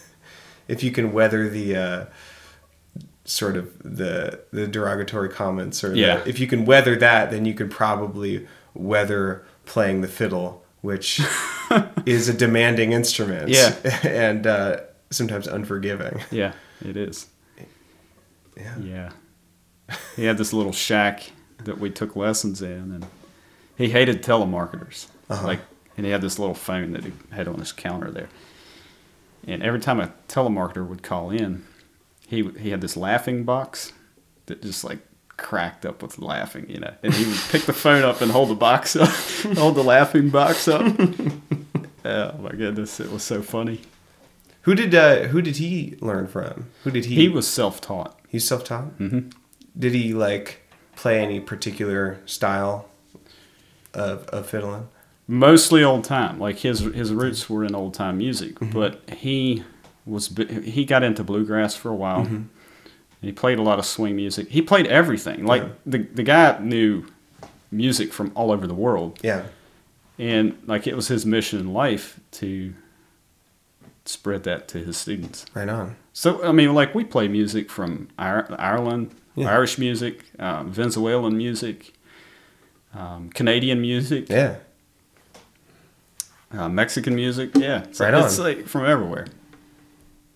if 0.69 0.83
you 0.83 0.91
can 0.91 1.13
weather 1.13 1.49
the 1.49 1.77
uh 1.77 2.05
sort 3.29 3.57
of 3.57 3.71
the 3.83 4.41
the 4.53 4.67
derogatory 4.67 5.29
comments 5.29 5.85
or 5.85 5.91
the- 5.91 5.99
Yeah. 5.99 6.23
if 6.27 6.41
you 6.41 6.47
can 6.47 6.65
weather 6.65 6.97
that 6.97 7.31
then 7.31 7.45
you 7.45 7.53
can 7.55 7.69
probably 7.69 8.47
weather 8.75 9.45
playing 9.67 10.01
the 10.01 10.09
fiddle 10.09 10.65
which 10.81 11.21
is 12.07 12.29
a 12.29 12.33
demanding 12.35 12.93
instrument 12.93 13.49
Yeah. 13.51 13.75
and 14.03 14.47
uh 14.47 14.81
sometimes 15.11 15.47
unforgiving 15.47 16.21
yeah, 16.31 16.53
it 16.85 16.97
is. 16.97 17.27
yeah 18.57 18.79
Yeah, 18.81 19.11
he 20.17 20.25
had 20.25 20.39
this 20.39 20.53
little 20.53 20.73
shack 20.73 21.33
that 21.65 21.79
we 21.79 21.91
took 21.91 22.15
lessons 22.17 22.63
in, 22.63 22.93
and 22.93 23.07
he 23.77 23.89
hated 23.91 24.23
telemarketers. 24.23 25.07
Uh-huh. 25.31 25.47
Like, 25.47 25.61
and 25.97 26.05
he 26.07 26.13
had 26.13 26.21
this 26.21 26.39
little 26.39 26.55
phone 26.55 26.93
that 26.93 27.05
he 27.05 27.13
had 27.31 27.49
on 27.49 27.59
his 27.59 27.73
counter 27.73 28.11
there. 28.11 28.29
And 29.47 29.63
every 29.63 29.81
time 29.81 29.99
a 30.01 30.13
telemarketer 30.29 30.87
would 30.87 31.03
call 31.03 31.31
in, 31.31 31.65
he 32.29 32.49
he 32.61 32.71
had 32.71 32.81
this 32.81 32.97
laughing 32.97 33.43
box 33.45 33.93
that 34.47 34.63
just 34.63 34.85
like 34.85 35.01
cracked 35.37 35.85
up 35.87 36.03
with 36.03 36.19
laughing, 36.19 36.69
you 36.69 36.79
know. 36.81 36.95
And 37.03 37.13
he 37.15 37.25
would 37.27 37.39
pick 37.51 37.63
the 37.63 37.73
phone 37.73 38.03
up 38.05 38.21
and 38.21 38.31
hold 38.31 38.49
the 38.51 38.55
box 38.55 38.95
up, 39.05 39.09
hold 39.57 39.75
the 39.77 39.83
laughing 39.85 40.31
box 40.31 40.69
up. 40.69 40.83
oh 42.05 42.33
my 42.39 42.51
goodness, 42.51 43.01
it 43.01 43.11
was 43.11 43.23
so 43.23 43.43
funny. 43.43 43.81
who 44.63 44.75
did 44.75 44.95
uh 44.95 45.25
who 45.29 45.41
did 45.43 45.57
he 45.57 45.97
learn 46.01 46.27
from 46.29 46.71
who 46.85 46.91
did 46.91 47.07
he 47.07 47.15
He 47.15 47.29
was 47.29 47.47
self-taught. 47.49 48.19
he's 48.29 48.47
self-taught 48.47 48.99
Mhm. 48.99 49.33
did 49.79 49.95
he 49.95 50.13
like 50.13 50.63
play 50.97 51.21
any 51.23 51.41
particular 51.41 52.19
style 52.27 52.89
of 53.95 54.27
of 54.29 54.47
fiddling 54.47 54.89
mostly 55.31 55.85
old 55.85 56.05
time. 56.05 56.39
Like 56.41 56.59
his 56.59 56.81
his 56.81 57.13
roots 57.13 57.49
were 57.51 57.65
in 57.65 57.75
old 57.75 57.95
time 57.95 58.19
music, 58.19 58.55
Mm-hmm. 58.59 58.73
but 58.79 59.03
he 59.17 59.63
was 60.09 60.29
he 60.65 60.85
got 60.85 61.03
into 61.03 61.23
bluegrass 61.25 61.75
for 61.77 61.91
a 61.91 61.95
while. 61.95 62.25
Mm-hmm. 62.25 62.43
He 63.21 63.33
played 63.33 63.59
a 63.59 63.63
lot 63.63 63.79
of 63.79 63.85
swing 63.87 64.15
music. 64.17 64.49
He 64.49 64.63
played 64.63 64.87
everything. 64.87 65.45
Like 65.45 65.63
Yeah. 65.63 65.69
the 65.87 65.99
the 65.99 66.23
guy 66.23 66.59
knew 66.61 67.05
music 67.71 68.13
from 68.13 68.33
all 68.35 68.51
over 68.51 68.67
the 68.67 68.75
world, 68.75 69.19
yeah 69.23 69.43
and 70.19 70.57
like 70.67 70.87
it 70.87 70.97
was 70.97 71.07
his 71.09 71.25
mission 71.27 71.61
in 71.61 71.73
life 71.73 72.19
to 72.33 72.75
spread 74.05 74.43
that 74.45 74.67
to 74.69 74.79
his 74.79 74.97
students. 74.97 75.45
right 75.55 75.69
on 75.69 75.95
So 76.13 76.43
I 76.45 76.53
mean, 76.53 76.75
like 76.75 76.95
we 76.95 77.05
play 77.05 77.29
music 77.29 77.71
from 77.71 78.09
Ireland, 78.19 79.11
Yeah. 79.37 79.51
Irish 79.53 79.79
music, 79.79 80.25
um, 80.41 80.73
Venezuelan 80.73 81.37
music, 81.37 81.93
um, 82.95 83.29
Canadian 83.35 83.81
music 83.81 84.29
yeah 84.31 84.57
uh, 86.53 86.69
Mexican 86.69 87.15
music. 87.15 87.51
Yeah, 87.55 87.85
so 87.93 88.05
Right 88.07 88.15
on. 88.15 88.25
It's 88.25 88.39
like 88.39 88.67
from 88.67 88.87
everywhere. 88.87 89.27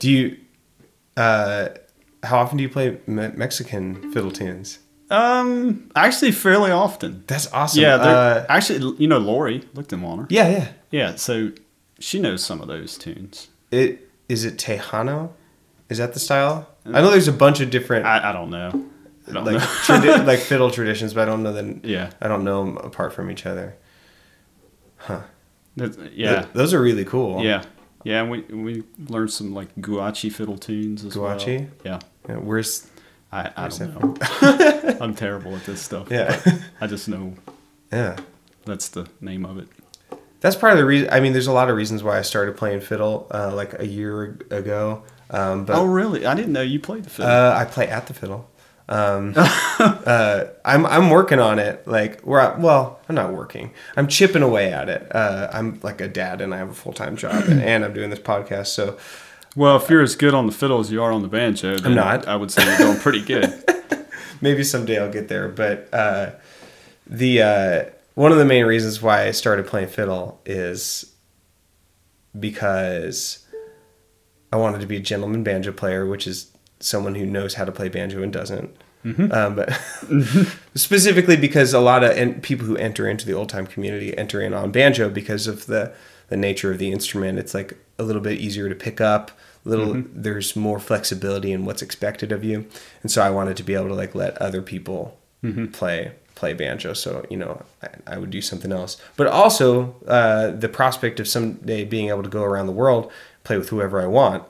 Do 0.03 0.11
you, 0.11 0.37
uh, 1.17 1.69
how 2.25 2.39
often 2.39 2.57
do 2.59 2.63
you 2.63 2.69
play 2.69 2.99
me- 3.07 3.31
Mexican 3.37 4.13
fiddle 4.13 4.33
tunes? 4.33 4.79
Um, 5.11 5.91
actually, 5.95 6.33
fairly 6.33 6.71
often. 6.73 7.23
That's 7.27 7.53
awesome. 7.53 7.83
Yeah, 7.83 7.97
uh, 7.97 8.47
actually, 8.49 8.97
you 8.99 9.07
know, 9.07 9.19
Lori 9.19 9.63
looked 9.75 9.93
him 9.93 10.05
on 10.05 10.19
her. 10.21 10.27
yeah, 10.29 10.49
yeah. 10.49 10.69
Yeah, 10.91 11.15
so 11.15 11.53
she 12.01 12.19
knows 12.21 12.43
some 12.45 12.61
of 12.61 12.69
those 12.69 12.99
tunes. 12.99 13.49
It 13.71 14.11
is 14.29 14.45
it 14.45 14.57
Tejano? 14.57 15.31
Is 15.89 15.99
that 15.99 16.15
the 16.15 16.21
style? 16.21 16.69
I 16.87 17.01
know 17.01 17.11
there's 17.11 17.29
a 17.29 17.33
bunch 17.33 17.61
of 17.61 17.71
different 17.71 18.05
I, 18.07 18.31
I 18.31 18.33
don't 18.33 18.51
know. 18.51 18.71
I 19.29 19.33
don't 19.33 19.45
like 19.45 19.55
know. 19.55 19.61
tradi- 19.87 20.27
like 20.31 20.41
fiddle 20.41 20.71
traditions, 20.71 21.15
but 21.15 21.23
I 21.23 21.25
don't 21.27 21.43
know 21.45 21.53
them. 21.53 21.81
Yeah. 21.85 22.11
I 22.21 22.27
don't 22.29 22.43
know 22.45 22.65
them 22.65 22.77
apart 22.79 23.13
from 23.13 23.31
each 23.31 23.47
other. 23.47 23.77
Huh. 24.97 25.21
That's- 25.77 25.99
yeah, 26.15 26.43
Th- 26.43 26.53
those 26.55 26.75
are 26.75 26.81
really 26.81 27.05
cool. 27.05 27.43
yeah, 27.45 27.63
yeah. 28.05 28.23
We 28.23 28.41
we 28.43 28.83
learned 29.09 29.33
some 29.33 29.55
like 29.55 29.75
guachi 29.77 30.33
fiddle 30.33 30.59
tunes 30.59 31.05
as 31.05 31.15
Guachi? 31.15 31.59
well. 31.59 31.69
Yeah, 31.85 32.01
Yeah, 32.29 32.37
where's 32.37 32.87
I, 33.33 33.51
I 33.57 33.63
Where's 33.63 33.79
don't 33.79 34.21
know. 34.21 34.97
I'm 35.01 35.15
terrible 35.15 35.57
at 35.57 35.65
this 35.65 35.81
stuff. 35.81 36.09
Yeah. 36.11 36.39
I 36.81 36.87
just 36.87 37.09
know 37.09 37.35
yeah. 37.93 38.17
that's 38.67 38.89
the 38.89 39.09
name 39.21 39.47
of 39.47 39.59
it. 39.59 39.69
That's 40.41 40.57
part 40.57 40.73
of 40.73 40.79
the 40.79 40.85
reason. 40.85 41.09
I 41.11 41.21
mean, 41.21 41.33
there's 41.33 41.47
a 41.47 41.53
lot 41.53 41.71
of 41.71 41.77
reasons 41.77 42.03
why 42.03 42.19
I 42.19 42.23
started 42.23 42.57
playing 42.57 42.81
fiddle 42.81 43.29
uh, 43.31 43.55
like 43.55 43.79
a 43.79 43.87
year 43.87 44.39
ago. 44.51 45.05
Um, 45.31 45.65
but 45.65 45.77
oh, 45.77 45.85
really? 45.87 46.27
I 46.27 46.35
didn't 46.35 46.53
know 46.53 46.63
you 46.63 46.79
played 46.81 47.05
the 47.05 47.11
fiddle. 47.11 47.31
Uh, 47.31 47.55
I 47.57 47.65
play 47.65 47.89
at 47.89 48.07
the 48.07 48.13
fiddle. 48.13 48.51
Um, 48.89 49.35
uh, 49.37 50.45
I'm 50.65 50.85
I'm 50.87 51.11
working 51.11 51.39
on 51.39 51.59
it. 51.59 51.87
Like, 51.87 52.21
where 52.23 52.41
I, 52.41 52.59
well, 52.59 53.01
I'm 53.09 53.15
not 53.15 53.33
working. 53.33 53.73
I'm 53.97 54.09
chipping 54.09 54.43
away 54.43 54.73
at 54.73 54.89
it. 54.89 55.15
Uh, 55.15 55.49
I'm 55.53 55.81
like 55.83 56.01
a 56.01 56.09
dad, 56.09 56.41
and 56.41 56.55
I 56.55 56.59
have 56.59 56.71
a 56.71 56.75
full 56.75 56.93
time 56.93 57.17
job, 57.17 57.45
and, 57.49 57.63
and 57.63 57.85
I'm 57.85 57.93
doing 57.93 58.11
this 58.11 58.19
podcast. 58.19 58.69
So 58.69 58.99
well, 59.55 59.77
if 59.77 59.91
you're 59.91 60.03
as 60.03 60.17
good 60.17 60.35
on 60.35 60.47
the 60.47 60.53
fiddle 60.53 60.81
as 60.81 60.91
you 60.91 61.03
are 61.03 61.13
on 61.13 61.23
the 61.23 61.29
banjo, 61.29 61.79
then 61.79 61.95
not. 61.95 62.27
I 62.27 62.37
would 62.37 62.51
say 62.51 62.65
you're 62.65 62.79
doing 62.79 62.99
pretty 62.99 63.23
good. 63.23 63.53
maybe 64.41 64.65
someday 64.65 64.99
I'll 64.99 65.13
get 65.13 65.29
there. 65.29 65.49
But 65.49 65.89
uh, 65.93 66.33
the 67.07 67.43
uh, 67.43 67.85
one 68.15 68.33
of 68.33 68.39
the 68.39 68.45
main 68.45 68.65
reasons 68.65 69.01
why 69.03 69.27
I 69.27 69.31
started 69.31 69.67
playing 69.67 69.89
fiddle 69.89 70.41
is 70.47 71.15
because 72.39 73.47
I 74.53 74.57
wanted 74.57 74.81
to 74.81 74.87
be 74.87 74.97
a 74.97 75.01
gentleman 75.01 75.43
banjo 75.43 75.73
player, 75.73 76.07
which 76.07 76.27
is 76.27 76.51
someone 76.83 77.15
who 77.15 77.27
knows 77.27 77.55
how 77.55 77.65
to 77.65 77.73
play 77.73 77.89
banjo 77.89 78.23
and 78.23 78.33
doesn't. 78.33 78.77
Um, 79.05 79.57
but 79.57 79.73
specifically 80.77 81.37
because 81.37 81.75
a 81.75 81.81
lot 81.81 82.05
of 82.05 82.13
en- 82.13 82.41
people 82.41 82.67
who 82.67 82.77
enter 82.77 83.09
into 83.09 83.27
the 83.27 83.33
old 83.33 83.49
time 83.49 83.67
community 83.67 84.17
enter 84.17 84.41
in 84.41 84.55
on 84.55 84.71
banjo 84.71 85.09
because 85.11 85.47
of 85.49 85.67
the 85.67 85.93
the 86.29 86.37
nature 86.37 86.71
of 86.73 86.79
the 86.79 86.91
instrument. 86.93 87.39
It's 87.39 87.53
like 87.53 87.77
a 87.99 88.05
little 88.05 88.23
bit 88.23 88.39
easier 88.41 88.69
to 88.69 88.75
pick 88.75 89.01
up. 89.01 89.33
Little 89.65 90.03
there's 90.13 90.57
more 90.57 90.79
flexibility 90.81 91.53
in 91.53 91.65
what's 91.65 91.83
expected 91.83 92.33
of 92.33 92.43
you, 92.43 92.67
and 93.03 93.11
so 93.11 93.23
I 93.23 93.31
wanted 93.31 93.57
to 93.59 93.63
be 93.63 93.75
able 93.75 93.89
to 93.89 93.95
like 93.95 94.15
let 94.15 94.37
other 94.39 94.63
people 94.63 95.19
play 95.73 96.13
play 96.35 96.53
banjo. 96.53 96.93
So 96.95 97.25
you 97.29 97.37
know 97.37 97.63
I, 97.83 98.15
I 98.15 98.19
would 98.19 98.31
do 98.31 98.41
something 98.41 98.73
else, 98.73 98.97
but 99.17 99.27
also 99.27 99.97
uh, 100.07 100.51
the 100.53 100.69
prospect 100.69 101.21
of 101.21 101.29
someday 101.29 101.85
being 101.85 102.09
able 102.09 102.23
to 102.23 102.29
go 102.29 102.43
around 102.45 102.67
the 102.67 102.73
world, 102.73 103.11
play 103.45 103.59
with 103.59 103.69
whoever 103.71 104.01
I 104.01 104.07
want. 104.07 104.45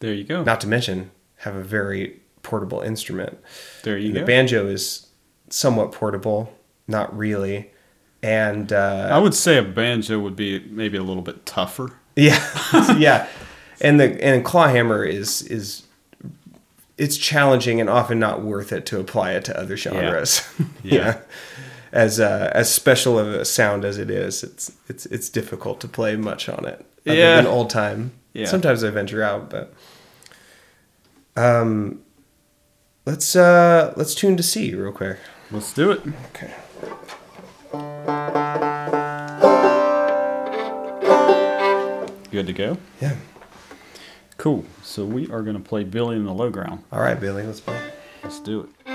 There 0.00 0.12
you 0.12 0.24
go. 0.24 0.42
Not 0.44 0.60
to 0.62 0.66
mention 0.66 1.10
have 1.42 1.54
a 1.54 1.62
very 1.62 2.18
portable 2.42 2.80
instrument. 2.80 3.38
there 3.84 3.96
you 3.96 4.08
And 4.08 4.16
the 4.16 4.24
banjo 4.24 4.66
is 4.66 5.06
somewhat 5.48 5.92
portable, 5.92 6.52
not 6.88 7.16
really, 7.16 7.70
and 8.22 8.72
uh, 8.72 9.08
I 9.12 9.18
would 9.18 9.34
say 9.34 9.58
a 9.58 9.62
banjo 9.62 10.18
would 10.18 10.36
be 10.36 10.60
maybe 10.70 10.96
a 10.96 11.02
little 11.02 11.22
bit 11.22 11.44
tougher. 11.46 11.92
yeah, 12.16 12.40
yeah, 12.98 13.26
and 13.80 13.98
the 14.00 14.22
and 14.24 14.44
clawhammer 14.44 15.04
is 15.04 15.42
is 15.42 15.84
it's 16.98 17.16
challenging 17.16 17.80
and 17.80 17.88
often 17.88 18.18
not 18.18 18.42
worth 18.42 18.72
it 18.72 18.86
to 18.86 19.00
apply 19.00 19.32
it 19.32 19.44
to 19.46 19.58
other 19.58 19.76
genres. 19.76 20.42
Yeah. 20.82 20.94
yeah. 21.04 21.18
As 21.92 22.20
uh, 22.20 22.50
as 22.54 22.72
special 22.72 23.18
of 23.18 23.28
a 23.28 23.44
sound 23.44 23.84
as 23.84 23.98
it 23.98 24.10
is, 24.10 24.42
it's 24.42 24.72
it's 24.88 25.04
it's 25.06 25.28
difficult 25.28 25.80
to 25.80 25.88
play 25.88 26.16
much 26.16 26.48
on 26.48 26.64
it. 26.64 26.84
Other 27.06 27.18
Yeah. 27.18 27.36
than 27.36 27.46
old 27.46 27.68
time. 27.70 28.12
Yeah. 28.32 28.46
Sometimes 28.46 28.82
I 28.82 28.90
venture 28.90 29.22
out, 29.22 29.50
but 29.50 29.74
um, 31.36 32.02
let's 33.06 33.34
uh 33.36 33.92
let's 33.96 34.14
tune 34.14 34.36
to 34.36 34.42
C 34.42 34.74
real 34.74 34.92
quick. 34.92 35.18
Let's 35.50 35.72
do 35.72 35.90
it. 35.90 36.00
Okay. 36.30 36.54
Good 42.30 42.46
to 42.46 42.52
go. 42.54 42.78
Yeah. 43.00 43.16
Cool. 44.38 44.64
So 44.82 45.04
we 45.04 45.30
are 45.30 45.42
going 45.42 45.56
to 45.56 45.62
play 45.62 45.84
Billy 45.84 46.16
in 46.16 46.24
the 46.24 46.32
Low 46.32 46.50
Ground. 46.50 46.82
All 46.90 47.00
right, 47.00 47.20
Billy, 47.20 47.42
let's 47.42 47.60
play. 47.60 47.78
Let's 48.24 48.40
do 48.40 48.62
it. 48.62 48.91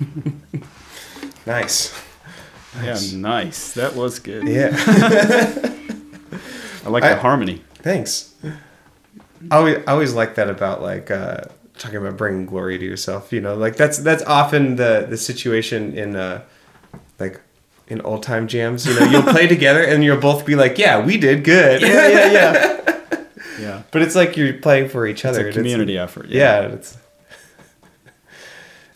Nice. 1.46 1.98
Yeah, 2.82 2.98
nice. 3.14 3.72
That 3.72 3.94
was 3.96 4.18
good. 4.18 4.46
Yeah. 4.46 4.70
I 6.84 6.88
like 6.90 7.02
I- 7.04 7.14
the 7.14 7.20
harmony. 7.20 7.62
Thanks. 7.76 8.34
I 9.50 9.56
always, 9.56 9.76
I 9.86 9.92
always 9.92 10.12
like 10.14 10.34
that 10.34 10.50
about 10.50 10.82
like 10.82 11.10
uh, 11.10 11.42
talking 11.78 11.96
about 11.96 12.16
bringing 12.18 12.44
glory 12.44 12.76
to 12.78 12.84
yourself. 12.84 13.32
You 13.32 13.40
know, 13.40 13.54
like 13.54 13.76
that's 13.76 13.98
that's 13.98 14.22
often 14.24 14.76
the 14.76 15.06
the 15.08 15.16
situation 15.16 15.96
in 15.96 16.16
uh, 16.16 16.42
like 17.18 17.40
in 17.86 18.00
old 18.02 18.22
time 18.22 18.46
jams. 18.48 18.84
You 18.86 18.98
know, 18.98 19.06
you'll 19.06 19.22
play 19.22 19.46
together 19.56 19.82
and 19.82 20.04
you'll 20.04 20.20
both 20.20 20.44
be 20.44 20.54
like, 20.54 20.76
"Yeah, 20.76 21.02
we 21.04 21.16
did 21.16 21.44
good." 21.44 21.80
Yeah, 21.82 22.08
yeah, 22.08 22.32
yeah. 22.32 23.24
yeah. 23.60 23.82
but 23.90 24.02
it's 24.02 24.14
like 24.16 24.36
you're 24.36 24.54
playing 24.54 24.88
for 24.90 25.06
each 25.06 25.24
It's 25.24 25.26
other. 25.26 25.44
a 25.44 25.46
and 25.46 25.54
community 25.54 25.96
effort. 25.96 26.26
yeah, 26.28 26.60
it's 26.62 26.98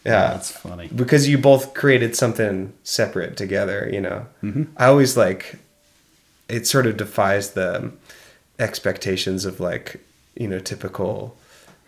yeah. 0.04 0.32
That's 0.32 0.50
funny. 0.50 0.88
because 0.94 1.28
you 1.28 1.38
both 1.38 1.74
created 1.74 2.16
something 2.16 2.72
separate 2.82 3.36
together 3.36 3.88
you 3.92 4.00
know 4.00 4.26
Mm-hmm. 4.42 4.64
i 4.76 4.86
always 4.86 5.16
like 5.16 5.56
it 6.48 6.66
sort 6.66 6.86
of 6.86 6.96
defies 6.96 7.52
the 7.52 7.92
expectations 8.58 9.44
of 9.44 9.60
like 9.60 10.00
you 10.34 10.46
know 10.48 10.58
typical 10.58 11.36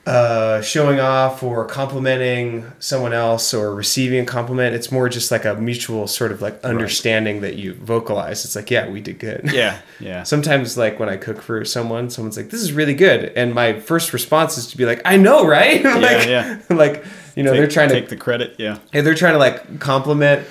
uh 0.06 0.60
showing 0.60 1.00
off 1.00 1.42
or 1.42 1.64
complimenting 1.66 2.70
someone 2.78 3.14
else 3.14 3.54
or 3.54 3.74
receiving 3.74 4.20
a 4.20 4.26
compliment 4.26 4.74
it's 4.74 4.92
more 4.92 5.08
just 5.08 5.30
like 5.30 5.46
a 5.46 5.54
mutual 5.54 6.06
sort 6.06 6.30
of 6.30 6.42
like 6.42 6.62
understanding 6.62 7.40
that 7.40 7.54
you 7.56 7.72
vocalize 7.74 8.44
it's 8.44 8.54
like 8.54 8.70
yeah 8.70 8.86
we 8.88 9.00
did 9.00 9.18
good 9.18 9.40
Yeah, 9.50 9.78
yeah. 10.00 10.22
sometimes 10.24 10.76
like 10.76 10.98
when 11.00 11.08
i 11.08 11.16
cook 11.16 11.40
for 11.40 11.64
someone 11.64 12.10
someone's 12.10 12.36
like 12.36 12.50
this 12.50 12.60
is 12.60 12.72
really 12.72 12.92
good 12.94 13.32
and 13.34 13.54
my 13.54 13.80
first 13.80 14.12
response 14.12 14.58
is 14.58 14.66
to 14.68 14.76
be 14.76 14.84
like 14.84 15.00
i 15.06 15.16
know 15.16 15.46
right 15.46 15.82
like, 15.84 16.26
yeah. 16.28 16.58
like 16.70 17.02
you 17.36 17.42
know 17.42 17.50
Take- 17.52 17.60
they're 17.60 17.68
trying 17.68 17.88
to 17.90 17.94
take 17.94 18.08
the 18.08 18.16
credit. 18.16 18.56
Yeah. 18.58 18.78
Hey, 18.92 19.00
they're 19.00 19.14
trying 19.14 19.34
to 19.34 19.38
like 19.38 19.80
compliment, 19.80 20.46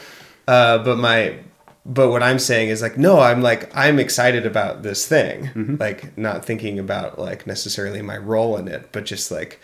uh, 0.48 0.80
but 0.80 0.98
my, 0.98 1.38
but 1.86 2.10
what 2.10 2.24
I'm 2.24 2.40
saying 2.40 2.70
is 2.70 2.82
like, 2.82 2.98
no, 2.98 3.20
I'm 3.20 3.42
like, 3.42 3.76
I'm 3.76 4.00
excited 4.00 4.46
about 4.46 4.84
this 4.84 5.08
thing, 5.08 5.48
Mm-hmm. 5.48 5.76
like 5.80 6.18
not 6.18 6.46
thinking 6.46 6.80
about 6.80 7.20
like 7.20 7.46
necessarily 7.48 8.02
my 8.02 8.18
role 8.18 8.58
in 8.58 8.68
it, 8.68 8.90
but 8.92 9.06
just 9.06 9.32
like, 9.32 9.60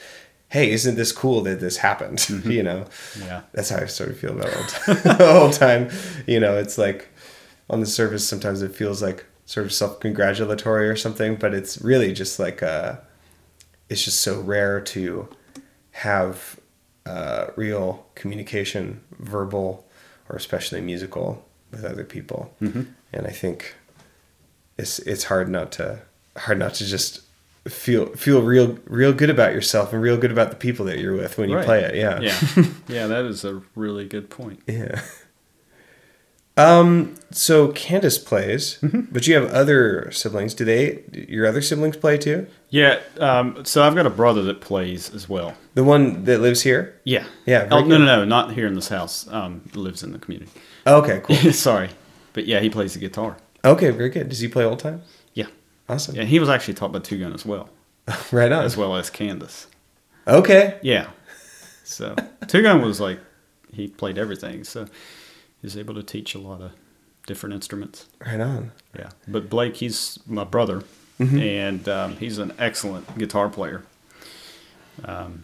hey, 0.50 0.72
isn't 0.72 0.96
this 0.96 1.12
cool 1.12 1.42
that 1.44 1.60
this 1.60 1.78
happened? 1.78 2.28
you 2.46 2.64
know, 2.64 2.86
Mm-hmm. 2.90 3.22
Yeah. 3.28 3.42
that's 3.54 3.70
how 3.70 3.78
I 3.78 3.86
sort 3.86 4.10
of 4.10 4.18
feel 4.20 4.38
about 4.40 4.56
old, 4.58 5.22
old 5.22 5.54
time. 5.54 5.90
You 6.28 6.40
know, 6.40 6.58
it's 6.58 6.78
like 6.78 7.10
on 7.70 7.80
the 7.82 7.86
surface, 7.86 8.28
sometimes 8.28 8.62
it 8.62 8.74
feels 8.76 9.02
like 9.02 9.26
sort 9.46 9.66
of 9.66 9.74
self 9.74 10.00
congratulatory 10.00 10.88
or 10.90 10.96
something, 10.96 11.36
but 11.36 11.54
it's 11.54 11.82
really 11.82 12.14
just 12.14 12.38
like, 12.40 12.62
uh, 12.64 12.98
it's 13.90 14.04
just 14.06 14.22
so 14.22 14.40
rare 14.42 14.80
to 14.82 15.28
have 15.92 16.59
uh, 17.10 17.52
real 17.56 18.06
communication, 18.16 19.02
verbal 19.20 19.86
or 20.30 20.36
especially 20.36 20.82
musical, 20.82 21.44
with 21.72 21.84
other 21.86 22.04
people. 22.04 22.54
Mm-hmm. 22.62 22.84
And 23.14 23.28
I 23.28 23.32
think 23.32 23.76
it's 24.78 25.00
it's 25.00 25.26
hard 25.26 25.50
not 25.50 25.72
to 25.74 26.00
hard 26.38 26.60
not 26.60 26.74
to 26.76 26.86
just 26.86 27.22
feel 27.68 28.06
feel 28.16 28.42
real 28.42 28.78
real 28.86 29.14
good 29.14 29.30
about 29.30 29.54
yourself 29.54 29.92
and 29.94 30.02
real 30.02 30.18
good 30.18 30.32
about 30.32 30.50
the 30.50 30.56
people 30.56 30.86
that 30.86 31.00
you're 31.00 31.16
with 31.16 31.38
when 31.38 31.50
you 31.50 31.56
Right. 31.58 31.66
play 31.66 31.82
it. 31.84 31.96
Yeah. 31.96 32.20
Yeah. 32.22 32.66
yeah, 32.88 33.08
that 33.08 33.26
is 33.26 33.44
a 33.44 33.62
really 33.76 34.08
good 34.08 34.30
point. 34.30 34.62
Yeah. 34.68 35.02
Um. 36.60 37.16
So 37.32 37.68
Candace 37.74 38.18
plays, 38.18 38.80
Mm-hmm. 38.82 39.02
but 39.12 39.28
you 39.28 39.36
have 39.36 39.52
other 39.52 40.10
siblings. 40.12 40.56
Do 40.56 40.66
they? 40.66 41.04
Your 41.28 41.46
other 41.46 41.62
siblings 41.62 41.96
play 41.96 42.18
too? 42.18 42.48
Yeah. 42.70 43.00
Um, 43.20 43.64
so 43.66 43.84
I've 43.84 43.94
got 43.94 44.08
a 44.08 44.10
brother 44.10 44.42
that 44.44 44.62
plays 44.62 45.14
as 45.14 45.30
well. 45.30 45.54
The 45.76 45.84
one 45.84 46.24
that 46.26 46.40
lives 46.42 46.64
here? 46.64 47.00
Yeah. 47.04 47.26
Yeah, 47.46 47.68
Oh, 47.72 47.82
no, 47.82 47.98
no, 48.00 48.06
no, 48.06 48.26
not 48.26 48.54
here 48.54 48.66
in 48.66 48.74
this 48.74 48.88
house. 48.90 49.28
Um, 49.32 49.62
lives 49.76 50.02
in 50.02 50.12
the 50.12 50.18
community. 50.20 50.52
Okay. 50.88 51.22
Cool. 51.24 51.36
Sorry, 51.54 51.90
but 52.34 52.48
yeah, 52.48 52.60
he 52.62 52.70
plays 52.70 52.94
the 52.94 53.00
guitar. 53.00 53.38
Okay. 53.64 53.92
Very 53.92 54.10
good. 54.10 54.28
Does 54.30 54.40
he 54.40 54.48
play 54.48 54.64
old 54.66 54.80
time? 54.80 55.04
Yeah. 55.36 55.48
Awesome. 55.88 56.16
Yeah, 56.16 56.24
he 56.24 56.40
was 56.40 56.50
actually 56.50 56.74
taught 56.76 56.92
by 56.92 57.00
Two 57.00 57.20
Gun 57.20 57.34
as 57.34 57.46
well, 57.46 57.70
Right 58.32 58.52
on. 58.52 58.64
as 58.66 58.76
well 58.76 58.96
as 58.96 59.10
Candace. 59.12 59.68
Okay. 60.28 60.80
Yeah. 60.82 61.10
So 61.84 62.16
Two 62.48 62.64
Gun 62.64 62.82
was 62.82 63.00
like 63.00 63.20
he 63.72 63.88
played 63.88 64.18
everything, 64.18 64.64
so 64.64 64.88
he 65.62 65.66
was 65.66 65.78
able 65.78 65.94
to 65.96 66.04
teach 66.04 66.36
a 66.36 66.40
lot 66.40 66.62
of 66.62 66.72
different 67.28 67.54
instruments. 67.56 68.08
Right 68.26 68.40
on. 68.40 68.72
Yeah. 68.98 69.10
But 69.28 69.50
Blake, 69.50 69.78
he's 69.78 70.20
my 70.26 70.44
brother, 70.44 70.84
and 71.20 71.88
um, 71.90 72.16
he's 72.18 72.38
an 72.38 72.54
excellent 72.58 73.18
guitar 73.18 73.50
player. 73.50 73.84
Um, 75.04 75.44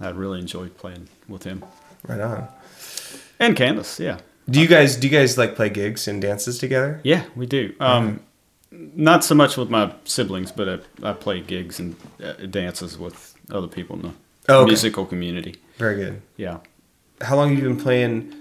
I 0.00 0.10
really 0.10 0.38
enjoy 0.40 0.68
playing 0.68 1.08
with 1.28 1.44
him 1.44 1.64
Right 2.06 2.20
on. 2.20 2.48
and 3.40 3.56
Candace. 3.56 3.98
Yeah. 4.00 4.18
Do 4.48 4.60
you 4.60 4.68
guys 4.68 4.96
do 4.96 5.08
you 5.08 5.12
guys 5.12 5.36
like 5.36 5.56
play 5.56 5.68
gigs 5.70 6.06
and 6.06 6.22
dances 6.22 6.58
together? 6.58 7.00
Yeah, 7.02 7.24
we 7.34 7.46
do. 7.46 7.74
Um, 7.80 8.20
Not 8.70 9.24
so 9.24 9.34
much 9.34 9.56
with 9.56 9.70
my 9.70 9.92
siblings, 10.04 10.52
but 10.52 10.68
I, 11.02 11.10
I 11.10 11.12
play 11.14 11.40
gigs 11.40 11.78
and 11.80 11.96
uh, 12.22 12.32
dances 12.50 12.96
with 12.98 13.34
other 13.50 13.66
people 13.68 13.96
in 13.96 14.02
the 14.02 14.12
Oh, 14.48 14.60
okay. 14.60 14.66
musical 14.68 15.04
community. 15.06 15.56
Very 15.78 15.96
good. 15.96 16.22
Yeah. 16.36 16.58
How 17.20 17.34
long 17.36 17.48
have 17.50 17.58
you 17.58 17.64
been 17.68 17.80
playing? 17.80 18.32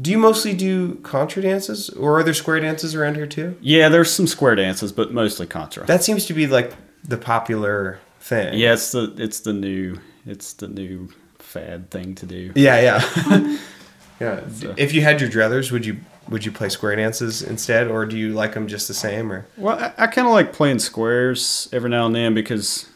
Do 0.00 0.10
you 0.12 0.18
mostly 0.18 0.54
do 0.54 0.94
contra 0.96 1.42
dances, 1.42 1.90
or 1.90 2.18
are 2.18 2.22
there 2.22 2.34
square 2.34 2.60
dances 2.60 2.94
around 2.94 3.16
here 3.16 3.26
too? 3.26 3.56
Yeah, 3.60 3.88
there's 3.88 4.12
some 4.12 4.26
square 4.28 4.54
dances, 4.54 4.92
but 4.92 5.12
mostly 5.12 5.46
contra. 5.46 5.84
That 5.86 6.04
seems 6.04 6.26
to 6.26 6.34
be 6.34 6.46
like 6.46 6.72
the 7.04 7.16
popular 7.18 7.98
thing. 8.20 8.58
yeah, 8.58 8.74
it's 8.74 8.92
the 8.92 9.12
it's 9.18 9.40
the 9.40 9.52
new 9.52 9.98
it's 10.26 10.52
the 10.52 10.68
new 10.68 11.08
fad 11.38 11.90
thing 11.90 12.14
to 12.16 12.26
do. 12.26 12.52
Yeah, 12.54 12.80
yeah. 12.80 13.26
yeah. 14.20 14.48
So- 14.50 14.74
If 14.76 14.92
you 14.92 15.00
had 15.00 15.20
your 15.20 15.30
druthers, 15.30 15.72
would 15.72 15.84
you 15.84 15.96
would 16.28 16.44
you 16.44 16.52
play 16.52 16.68
square 16.68 16.94
dances 16.94 17.42
instead, 17.42 17.88
or 17.88 18.04
do 18.06 18.16
you 18.16 18.34
like 18.34 18.52
them 18.54 18.68
just 18.68 18.86
the 18.86 18.94
same? 18.94 19.32
Or 19.32 19.46
Well, 19.56 19.78
I, 19.78 20.04
I 20.04 20.06
kind 20.06 20.28
of 20.28 20.32
like 20.32 20.52
playing 20.52 20.78
squares 20.78 21.68
every 21.72 21.90
now 21.90 22.06
and 22.06 22.14
then 22.14 22.34
because 22.34 22.86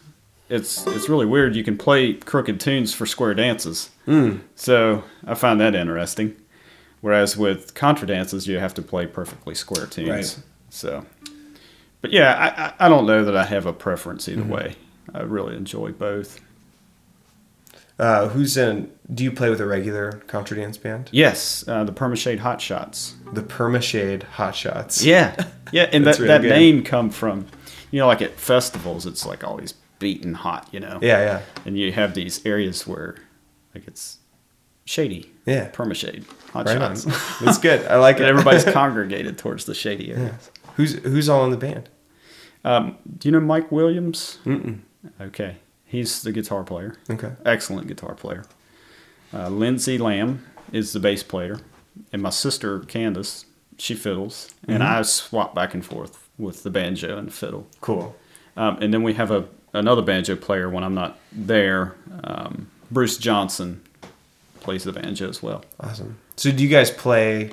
it's 0.49 0.87
it's 0.87 1.09
really 1.09 1.27
weird. 1.27 1.57
You 1.57 1.65
can 1.65 1.77
play 1.79 2.13
crooked 2.15 2.61
tunes 2.61 2.95
for 2.95 3.07
square 3.07 3.35
dances, 3.35 3.91
Hmm. 4.05 4.37
so 4.55 5.03
I 5.27 5.35
find 5.35 5.61
that 5.61 5.75
interesting. 5.75 6.37
Whereas 7.03 7.37
with 7.37 7.75
contra 7.75 8.07
dances, 8.07 8.47
you 8.49 8.59
have 8.59 8.73
to 8.75 8.83
play 8.83 9.07
perfectly 9.07 9.55
square 9.55 9.87
tunes. 9.87 10.09
Right. 10.09 10.39
So, 10.71 11.05
but 12.01 12.11
yeah, 12.13 12.75
I, 12.79 12.87
I 12.87 12.89
don't 12.89 13.05
know 13.07 13.25
that 13.25 13.37
I 13.37 13.45
have 13.45 13.67
a 13.67 13.73
preference 13.75 14.29
either 14.29 14.41
Mm-hmm. 14.43 14.51
way. 14.51 14.77
I 15.13 15.21
really 15.23 15.55
enjoy 15.57 15.93
both. 15.93 16.41
uh, 17.99 18.29
who's 18.29 18.57
in? 18.57 18.91
Do 19.13 19.25
you 19.25 19.33
play 19.33 19.51
with 19.51 19.61
a 19.61 19.67
regular 19.67 20.13
contra 20.29 20.57
dance 20.57 20.79
band? 20.79 21.09
Yes, 21.13 21.67
uh, 21.69 21.85
the 21.85 21.93
Permashade 21.93 22.39
Hot 22.39 22.61
Shots. 22.61 23.15
The 23.33 23.43
Permashade 23.43 24.23
Hot 24.23 24.55
Shots. 24.55 25.05
Yeah, 25.05 25.35
yeah, 25.73 25.89
and 25.93 26.07
that, 26.07 26.17
really 26.19 26.29
that 26.29 26.43
good. 26.43 26.51
name 26.51 26.83
come 26.85 27.11
from, 27.11 27.47
you 27.91 27.99
know, 28.01 28.07
like 28.07 28.23
at 28.23 28.39
festivals, 28.39 29.07
it's 29.07 29.27
like 29.27 29.45
always 29.45 29.75
beating 29.99 30.35
hot, 30.35 30.69
you 30.73 30.81
know. 30.81 30.99
Yeah, 31.03 31.19
yeah. 31.19 31.43
and 31.67 31.77
you 31.79 31.93
have 31.93 32.15
these 32.15 32.45
areas 32.47 32.87
where 32.87 33.17
like 33.75 33.87
it's 33.87 34.19
shady 34.85 35.31
Yeah. 35.47 35.71
permashade 35.71 36.25
hot 36.53 36.67
Right 36.67 36.77
on. 36.81 36.97
shots 36.97 37.39
That's 37.41 37.59
good. 37.59 37.87
I 37.87 37.97
like 37.97 38.17
it. 38.17 38.23
everybody's 38.23 38.65
congregated 38.81 39.39
towards 39.39 39.65
the 39.65 39.75
shady 39.75 40.13
areas 40.13 40.51
who's 40.77 40.95
who's 41.03 41.29
all 41.29 41.45
in 41.45 41.51
the 41.51 41.57
band? 41.57 41.89
um, 42.65 42.97
do 43.19 43.29
you 43.29 43.33
know 43.33 43.41
mike 43.41 43.71
williams 43.73 44.39
Mm-mm. 44.45 44.79
okay 45.21 45.57
he's 45.85 46.23
the 46.23 46.33
guitar 46.33 46.63
player 46.65 46.97
Okay. 47.11 47.33
excellent 47.45 47.87
guitar 47.89 48.15
player 48.15 48.45
uh, 49.35 49.49
lindsay 49.49 49.99
lamb 49.99 50.45
is 50.73 50.93
the 50.93 51.01
bass 51.01 51.23
player 51.23 51.59
and 52.13 52.23
my 52.23 52.31
sister 52.31 52.81
candace 52.81 53.47
she 53.79 53.95
fiddles 53.95 54.51
and 54.69 54.83
Mm-hmm. 54.83 54.99
i 54.99 55.03
swap 55.03 55.55
back 55.55 55.75
and 55.75 55.85
forth 55.85 56.29
with 56.39 56.63
the 56.63 56.71
banjo 56.71 57.17
and 57.19 57.29
the 57.29 57.33
fiddle 57.33 57.67
Cool. 57.81 58.15
um, 58.57 58.79
and 58.81 58.93
then 58.95 59.03
we 59.03 59.15
have 59.15 59.31
a 59.31 59.47
another 59.73 60.03
banjo 60.03 60.37
player 60.37 60.69
when 60.69 60.85
i'm 60.85 60.95
not 60.95 61.19
there 61.33 61.95
um, 62.25 62.69
bruce 62.91 63.17
johnson 63.19 63.83
plays 64.63 64.85
the 64.85 64.93
banjo 64.93 65.29
as 65.29 65.43
well 65.43 65.65
Awesome. 65.81 66.19
So 66.37 66.51
do 66.53 66.63
you 66.63 66.69
guys 66.69 66.91
play 66.91 67.53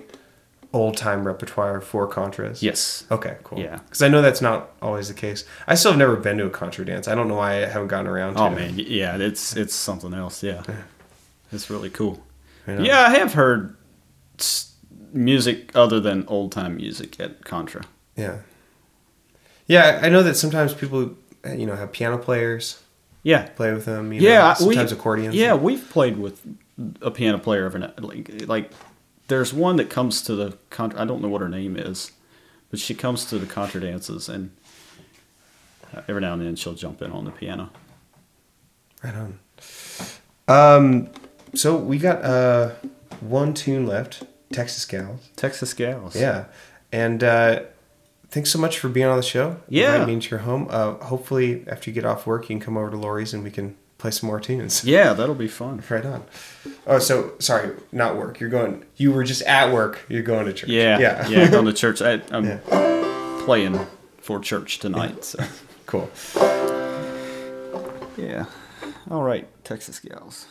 old 0.71 0.95
time 0.97 1.25
repertoire 1.25 1.81
for 1.81 2.07
contras? 2.07 2.61
yes 2.61 3.05
Okay, 3.11 3.37
cool. 3.43 3.59
Yeah. 3.59 3.77
Because 3.79 4.01
I 4.03 4.07
know 4.07 4.21
that's 4.21 4.41
not 4.41 4.69
always 4.81 5.07
the 5.07 5.13
case. 5.15 5.43
I 5.67 5.75
still 5.75 5.91
have 5.91 5.99
never 5.99 6.15
been 6.15 6.37
to 6.37 6.45
a 6.45 6.49
contra 6.49 6.85
dance. 6.85 7.07
I 7.07 7.15
don't 7.15 7.27
know 7.27 7.35
why 7.35 7.63
I 7.63 7.65
haven't 7.65 7.87
gotten 7.87 8.07
around 8.07 8.35
to 8.35 8.41
Oh 8.41 8.45
it. 8.47 8.55
man, 8.55 8.73
yeah, 8.77 9.17
it's 9.17 9.55
it's 9.55 9.73
something 9.73 10.13
else. 10.13 10.43
Yeah, 10.43 10.61
it's 11.51 11.69
really 11.69 11.89
cool. 11.89 12.23
Yeah, 12.67 12.99
I 13.07 13.17
have 13.17 13.33
heard 13.33 13.75
music 15.11 15.71
other 15.75 15.99
than 15.99 16.23
old 16.27 16.51
time 16.51 16.75
music 16.77 17.19
at 17.19 17.43
Contra. 17.45 17.83
Yeah. 18.15 18.37
Yeah, 19.65 19.99
I 20.03 20.09
know 20.09 20.23
that 20.23 20.35
sometimes 20.35 20.73
people, 20.73 21.15
you 21.55 21.65
know, 21.65 21.75
have 21.75 21.91
piano 21.91 22.17
players 22.17 22.79
Yeah, 23.23 23.47
play 23.49 23.73
with 23.73 23.85
them. 23.85 24.13
You 24.13 24.21
yeah. 24.21 24.49
know, 24.49 24.53
sometimes 24.53 24.91
we, 24.91 24.97
accordions. 24.97 25.35
Yeah, 25.35 25.53
we've 25.55 25.87
played 25.89 26.17
with 26.17 26.41
a 27.01 27.11
piano 27.11 27.37
player 27.39 27.65
every 27.65 27.79
night. 27.81 28.01
Like 28.01 28.47
like, 28.47 28.71
there's 29.27 29.53
one 29.53 29.75
that 29.77 29.89
comes 29.89 30.21
to 30.23 30.35
the 30.35 30.57
Contra. 30.69 31.01
I 31.01 31.05
don't 31.05 31.21
know 31.21 31.27
what 31.29 31.41
her 31.41 31.49
name 31.49 31.75
is, 31.77 32.11
but 32.69 32.79
she 32.79 32.93
comes 32.95 33.25
to 33.25 33.37
the 33.39 33.45
Contra 33.45 33.81
dances 33.81 34.29
and. 34.29 34.51
uh, 35.95 36.01
Every 36.07 36.21
now 36.21 36.33
and 36.33 36.41
then 36.45 36.55
she'll 36.55 36.73
jump 36.75 37.01
in 37.01 37.11
on 37.11 37.25
the 37.25 37.31
piano. 37.31 37.69
Right 39.03 39.15
on. 39.15 39.39
Um, 40.47 41.09
so 41.55 41.75
we 41.75 41.97
got 41.97 42.23
uh, 42.23 42.71
one 43.21 43.53
tune 43.53 43.85
left, 43.87 44.23
Texas 44.51 44.85
Gals. 44.85 45.29
Texas 45.35 45.73
Gals. 45.73 46.15
Yeah, 46.15 46.45
and 46.91 47.23
uh, 47.23 47.63
thanks 48.29 48.49
so 48.51 48.59
much 48.59 48.79
for 48.79 48.89
being 48.89 49.05
on 49.07 49.17
the 49.17 49.23
show. 49.23 49.57
Yeah. 49.69 49.87
inviting 49.93 50.07
me 50.07 50.13
into 50.13 50.29
your 50.31 50.39
home. 50.39 50.67
Uh, 50.69 50.93
hopefully, 50.95 51.63
after 51.67 51.89
you 51.89 51.93
get 51.93 52.05
off 52.05 52.25
work, 52.27 52.43
you 52.43 52.47
can 52.55 52.59
come 52.59 52.77
over 52.77 52.89
to 52.91 52.97
Lori's 52.97 53.33
and 53.33 53.43
we 53.43 53.51
can 53.51 53.75
play 53.99 54.09
some 54.11 54.25
more 54.27 54.39
tunes. 54.39 54.83
Yeah, 54.95 55.13
that'll 55.13 55.35
be 55.35 55.47
fun. 55.47 55.83
Right 55.89 56.03
on. 56.05 56.23
Oh, 56.87 56.97
so 56.97 57.33
sorry, 57.39 57.75
not 57.91 58.17
work. 58.17 58.39
You're 58.39 58.49
going. 58.49 58.83
You 58.97 59.11
were 59.11 59.23
just 59.23 59.43
at 59.43 59.71
work. 59.71 59.99
You're 60.09 60.23
going 60.23 60.47
to 60.47 60.53
church. 60.53 60.69
Yeah, 60.71 60.97
yeah, 60.97 61.27
yeah. 61.27 61.51
Going 61.51 61.65
to 61.65 61.73
church. 61.83 62.01
I, 62.01 62.21
I'm 62.31 62.45
Yeah. 62.45 63.41
playing 63.45 63.79
for 64.21 64.39
church 64.39 64.79
tonight. 64.79 65.23
So 65.23 65.43
cool. 65.85 66.09
yeah. 68.17 68.45
All 69.11 69.23
right, 69.23 69.47
Texas 69.63 69.99
Gals. 69.99 70.45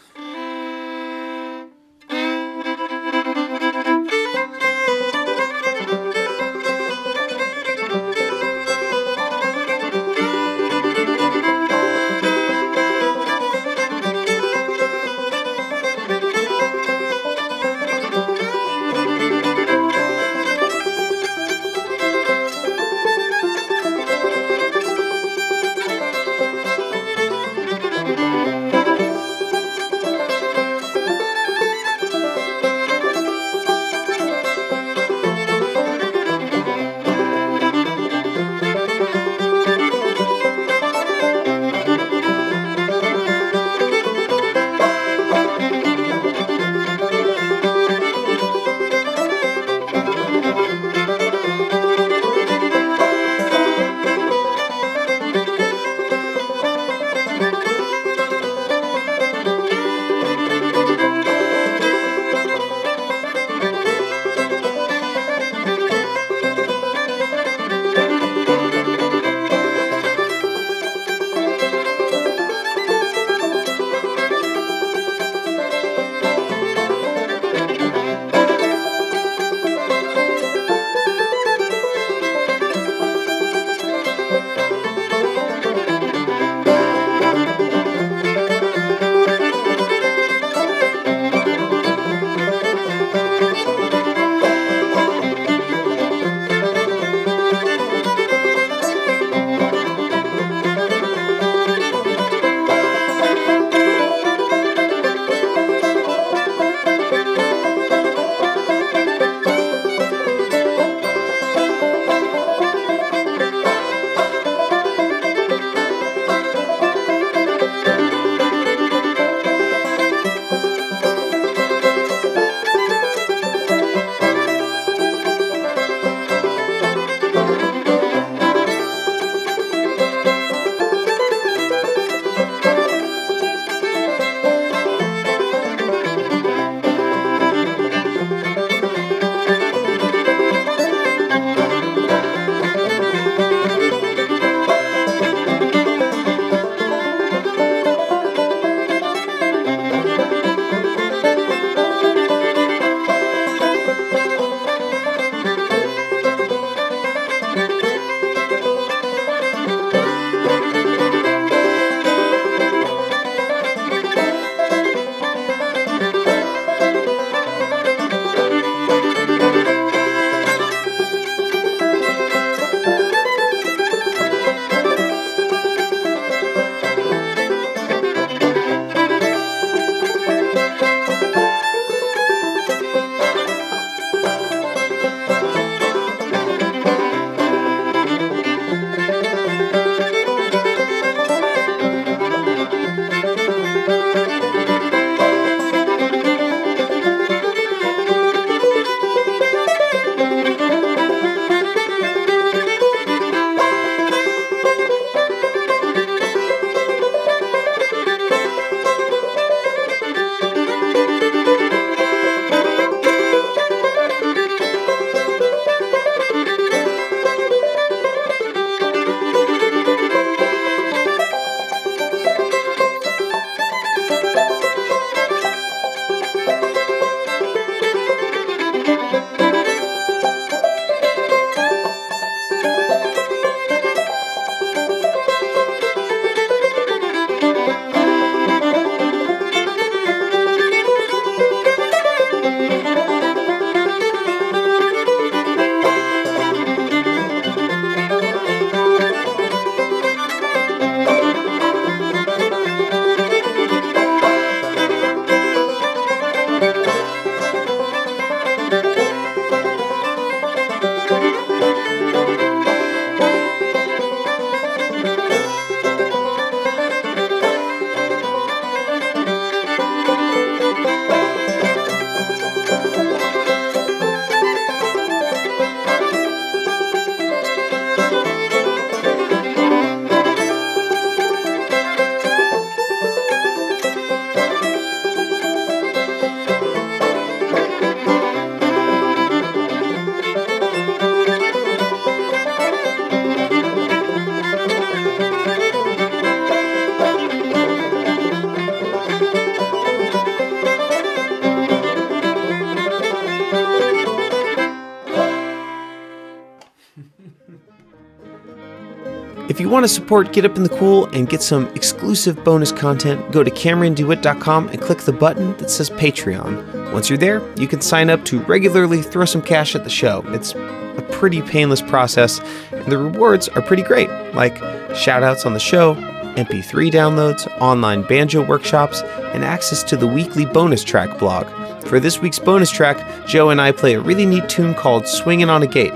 Want 309.78 309.88
to 309.88 309.94
support 309.94 310.32
Get 310.32 310.44
Up 310.44 310.56
in 310.56 310.64
the 310.64 310.68
Cool 310.70 311.06
and 311.12 311.28
get 311.28 311.40
some 311.40 311.68
exclusive 311.68 312.42
bonus 312.42 312.72
content, 312.72 313.30
go 313.30 313.44
to 313.44 313.50
CameronDewitt.com 313.52 314.70
and 314.70 314.80
click 314.80 314.98
the 315.02 315.12
button 315.12 315.56
that 315.58 315.70
says 315.70 315.88
Patreon. 315.88 316.92
Once 316.92 317.08
you're 317.08 317.16
there, 317.16 317.48
you 317.56 317.68
can 317.68 317.80
sign 317.80 318.10
up 318.10 318.24
to 318.24 318.40
regularly 318.40 319.02
throw 319.02 319.24
some 319.24 319.40
cash 319.40 319.76
at 319.76 319.84
the 319.84 319.90
show. 319.90 320.24
It's 320.30 320.52
a 320.52 321.06
pretty 321.12 321.42
painless 321.42 321.80
process, 321.80 322.40
and 322.72 322.90
the 322.90 322.98
rewards 322.98 323.48
are 323.50 323.62
pretty 323.62 323.84
great, 323.84 324.08
like 324.34 324.56
shoutouts 324.96 325.46
on 325.46 325.52
the 325.52 325.60
show, 325.60 325.94
MP3 325.94 326.90
downloads, 326.90 327.46
online 327.60 328.02
banjo 328.02 328.44
workshops, 328.44 329.02
and 329.32 329.44
access 329.44 329.84
to 329.84 329.96
the 329.96 330.08
weekly 330.08 330.44
bonus 330.44 330.82
track 330.82 331.20
blog. 331.20 331.46
For 331.86 332.00
this 332.00 332.18
week's 332.18 332.40
bonus 332.40 332.72
track, 332.72 333.28
Joe 333.28 333.50
and 333.50 333.60
I 333.60 333.70
play 333.70 333.94
a 333.94 334.00
really 334.00 334.26
neat 334.26 334.48
tune 334.48 334.74
called 334.74 335.06
Swingin' 335.06 335.50
on 335.50 335.62
a 335.62 335.68
Gate, 335.68 335.94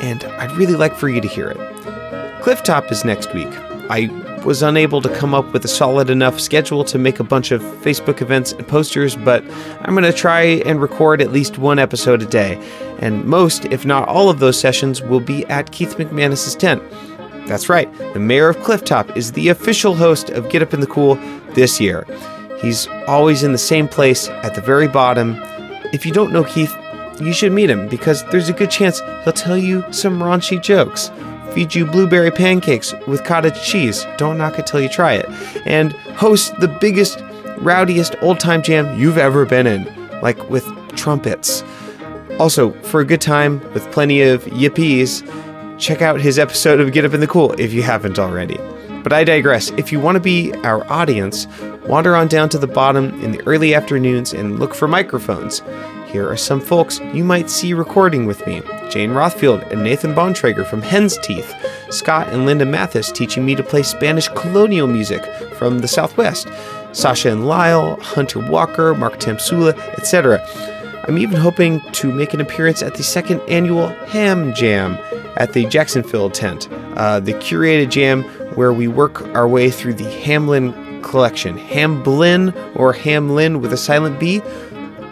and 0.00 0.24
I'd 0.24 0.52
really 0.52 0.76
like 0.76 0.94
for 0.94 1.10
you 1.10 1.20
to 1.20 1.28
hear 1.28 1.50
it. 1.50 1.67
Clifftop 2.48 2.90
is 2.90 3.04
next 3.04 3.34
week. 3.34 3.50
I 3.90 4.08
was 4.42 4.62
unable 4.62 5.02
to 5.02 5.14
come 5.14 5.34
up 5.34 5.52
with 5.52 5.66
a 5.66 5.68
solid 5.68 6.08
enough 6.08 6.40
schedule 6.40 6.82
to 6.84 6.96
make 6.96 7.20
a 7.20 7.22
bunch 7.22 7.50
of 7.50 7.60
Facebook 7.60 8.22
events 8.22 8.52
and 8.52 8.66
posters, 8.66 9.16
but 9.16 9.44
I'm 9.82 9.92
going 9.94 10.10
to 10.10 10.14
try 10.14 10.62
and 10.64 10.80
record 10.80 11.20
at 11.20 11.30
least 11.30 11.58
one 11.58 11.78
episode 11.78 12.22
a 12.22 12.24
day. 12.24 12.54
And 13.00 13.26
most, 13.26 13.66
if 13.66 13.84
not 13.84 14.08
all 14.08 14.30
of 14.30 14.38
those 14.38 14.58
sessions, 14.58 15.02
will 15.02 15.20
be 15.20 15.44
at 15.48 15.72
Keith 15.72 15.98
McManus's 15.98 16.54
tent. 16.54 16.82
That's 17.46 17.68
right, 17.68 17.92
the 18.14 18.18
mayor 18.18 18.48
of 18.48 18.56
Clifftop 18.56 19.14
is 19.14 19.32
the 19.32 19.50
official 19.50 19.94
host 19.94 20.30
of 20.30 20.48
Get 20.48 20.62
Up 20.62 20.72
in 20.72 20.80
the 20.80 20.86
Cool 20.86 21.16
this 21.50 21.78
year. 21.78 22.06
He's 22.62 22.86
always 23.06 23.42
in 23.42 23.52
the 23.52 23.58
same 23.58 23.88
place 23.88 24.30
at 24.30 24.54
the 24.54 24.62
very 24.62 24.88
bottom. 24.88 25.36
If 25.92 26.06
you 26.06 26.12
don't 26.12 26.32
know 26.32 26.44
Keith, 26.44 26.74
you 27.20 27.34
should 27.34 27.52
meet 27.52 27.68
him 27.68 27.88
because 27.88 28.24
there's 28.30 28.48
a 28.48 28.54
good 28.54 28.70
chance 28.70 29.02
he'll 29.24 29.34
tell 29.34 29.58
you 29.58 29.84
some 29.92 30.18
raunchy 30.18 30.62
jokes 30.62 31.10
feed 31.52 31.74
you 31.74 31.84
blueberry 31.84 32.30
pancakes 32.30 32.94
with 33.06 33.24
cottage 33.24 33.60
cheese. 33.62 34.06
Don't 34.16 34.38
knock 34.38 34.58
it 34.58 34.66
till 34.66 34.80
you 34.80 34.88
try 34.88 35.14
it. 35.14 35.26
And 35.66 35.92
host 36.16 36.58
the 36.60 36.68
biggest, 36.68 37.20
rowdiest 37.58 38.16
old 38.22 38.40
time 38.40 38.62
jam 38.62 38.98
you've 38.98 39.18
ever 39.18 39.44
been 39.44 39.66
in, 39.66 39.84
like 40.20 40.50
with 40.50 40.66
trumpets. 40.96 41.62
Also, 42.38 42.72
for 42.82 43.00
a 43.00 43.04
good 43.04 43.20
time 43.20 43.60
with 43.72 43.90
plenty 43.90 44.22
of 44.22 44.44
yippies, 44.44 45.22
check 45.78 46.02
out 46.02 46.20
his 46.20 46.38
episode 46.38 46.80
of 46.80 46.92
Get 46.92 47.04
Up 47.04 47.14
in 47.14 47.20
the 47.20 47.26
Cool 47.26 47.52
if 47.58 47.72
you 47.72 47.82
haven't 47.82 48.18
already. 48.18 48.58
But 49.02 49.12
I 49.12 49.24
digress. 49.24 49.70
If 49.70 49.92
you 49.92 50.00
want 50.00 50.16
to 50.16 50.20
be 50.20 50.52
our 50.64 50.84
audience, 50.90 51.46
wander 51.86 52.14
on 52.14 52.28
down 52.28 52.48
to 52.50 52.58
the 52.58 52.66
bottom 52.66 53.20
in 53.22 53.32
the 53.32 53.46
early 53.46 53.74
afternoons 53.74 54.32
and 54.32 54.58
look 54.58 54.74
for 54.74 54.86
microphones. 54.86 55.62
Here 56.08 56.26
are 56.26 56.38
some 56.38 56.60
folks 56.60 57.00
you 57.12 57.22
might 57.22 57.50
see 57.50 57.74
recording 57.74 58.24
with 58.24 58.46
me 58.46 58.62
Jane 58.88 59.10
Rothfield 59.10 59.70
and 59.70 59.84
Nathan 59.84 60.14
Bontrager 60.14 60.66
from 60.66 60.80
Hen's 60.80 61.18
Teeth, 61.18 61.54
Scott 61.90 62.28
and 62.28 62.46
Linda 62.46 62.64
Mathis 62.64 63.12
teaching 63.12 63.44
me 63.44 63.54
to 63.54 63.62
play 63.62 63.82
Spanish 63.82 64.26
colonial 64.28 64.86
music 64.86 65.22
from 65.52 65.80
the 65.80 65.88
Southwest, 65.88 66.48
Sasha 66.92 67.30
and 67.30 67.46
Lyle, 67.46 68.00
Hunter 68.00 68.38
Walker, 68.38 68.94
Mark 68.94 69.20
Tamsula, 69.20 69.78
etc. 69.98 70.42
I'm 71.06 71.18
even 71.18 71.38
hoping 71.38 71.80
to 71.92 72.10
make 72.10 72.32
an 72.32 72.40
appearance 72.40 72.82
at 72.82 72.94
the 72.94 73.02
second 73.02 73.42
annual 73.42 73.88
Ham 74.06 74.54
Jam 74.54 74.96
at 75.36 75.52
the 75.52 75.66
Jacksonville 75.66 76.30
tent, 76.30 76.68
uh, 76.96 77.20
the 77.20 77.34
curated 77.34 77.90
jam 77.90 78.22
where 78.54 78.72
we 78.72 78.88
work 78.88 79.22
our 79.36 79.46
way 79.46 79.70
through 79.70 79.94
the 79.94 80.10
Hamlin 80.22 81.02
collection. 81.02 81.56
Hamblin 81.56 82.52
or 82.74 82.92
Hamlin 82.92 83.60
with 83.60 83.72
a 83.72 83.76
silent 83.76 84.18
B? 84.18 84.42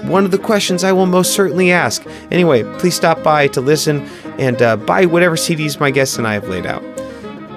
One 0.03 0.24
of 0.24 0.30
the 0.30 0.38
questions 0.38 0.84
I 0.84 0.92
will 0.92 1.07
most 1.07 1.34
certainly 1.34 1.72
ask. 1.72 2.05
Anyway, 2.30 2.62
please 2.78 2.94
stop 2.94 3.22
by 3.22 3.49
to 3.49 3.61
listen 3.61 4.01
and 4.38 4.61
uh, 4.62 4.76
buy 4.76 5.07
whatever 5.07 5.36
CDs 5.36 5.80
my 5.80 5.90
guests 5.90 6.18
and 6.18 6.26
I 6.26 6.34
have 6.34 6.49
laid 6.49 6.66
out. 6.66 6.82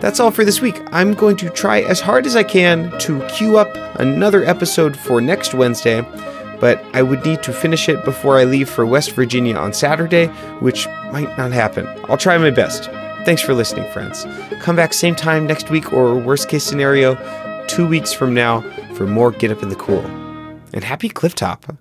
That's 0.02 0.20
all 0.20 0.32
for 0.32 0.46
this 0.46 0.62
week. 0.62 0.82
I'm 0.92 1.14
going 1.14 1.36
to 1.38 1.50
try 1.50 1.82
as 1.82 2.00
hard 2.00 2.26
as 2.26 2.36
I 2.36 2.44
can 2.44 2.98
to 3.00 3.22
queue 3.28 3.58
up 3.58 3.76
another 4.00 4.46
episode 4.46 4.98
for 4.98 5.20
next 5.20 5.54
Wednesday, 5.54 6.02
but 6.60 6.84
I 6.94 7.02
would 7.02 7.26
need 7.26 7.44
to 7.44 7.54
finish 7.54 7.90
it 7.90 8.06
before 8.06 8.38
I 8.38 8.46
leave 8.46 8.70
for 8.70 8.86
West 8.86 9.12
Virginia 9.12 9.56
on 9.56 9.74
Saturday, 9.74 10.28
which 10.62 10.88
might 11.12 11.38
not 11.38 11.52
happen. 11.52 11.86
I'll 12.08 12.18
try 12.18 12.38
my 12.38 12.50
best. 12.50 12.86
Thanks 13.26 13.42
for 13.42 13.54
listening, 13.54 13.92
friends. 13.92 14.26
Come 14.62 14.78
back 14.78 14.94
same 14.94 15.16
time 15.16 15.46
next 15.46 15.70
week, 15.70 15.92
or 15.92 16.18
worst 16.18 16.48
case 16.48 16.64
scenario, 16.64 17.16
two 17.68 17.86
weeks 17.86 18.14
from 18.14 18.34
now 18.34 18.62
for 18.94 19.06
more 19.06 19.32
Get 19.32 19.52
Up 19.52 19.62
in 19.62 19.70
the 19.70 19.76
Cool. 19.76 20.06
And 20.74 20.84
happy 20.84 21.10
Clifftop! 21.10 21.78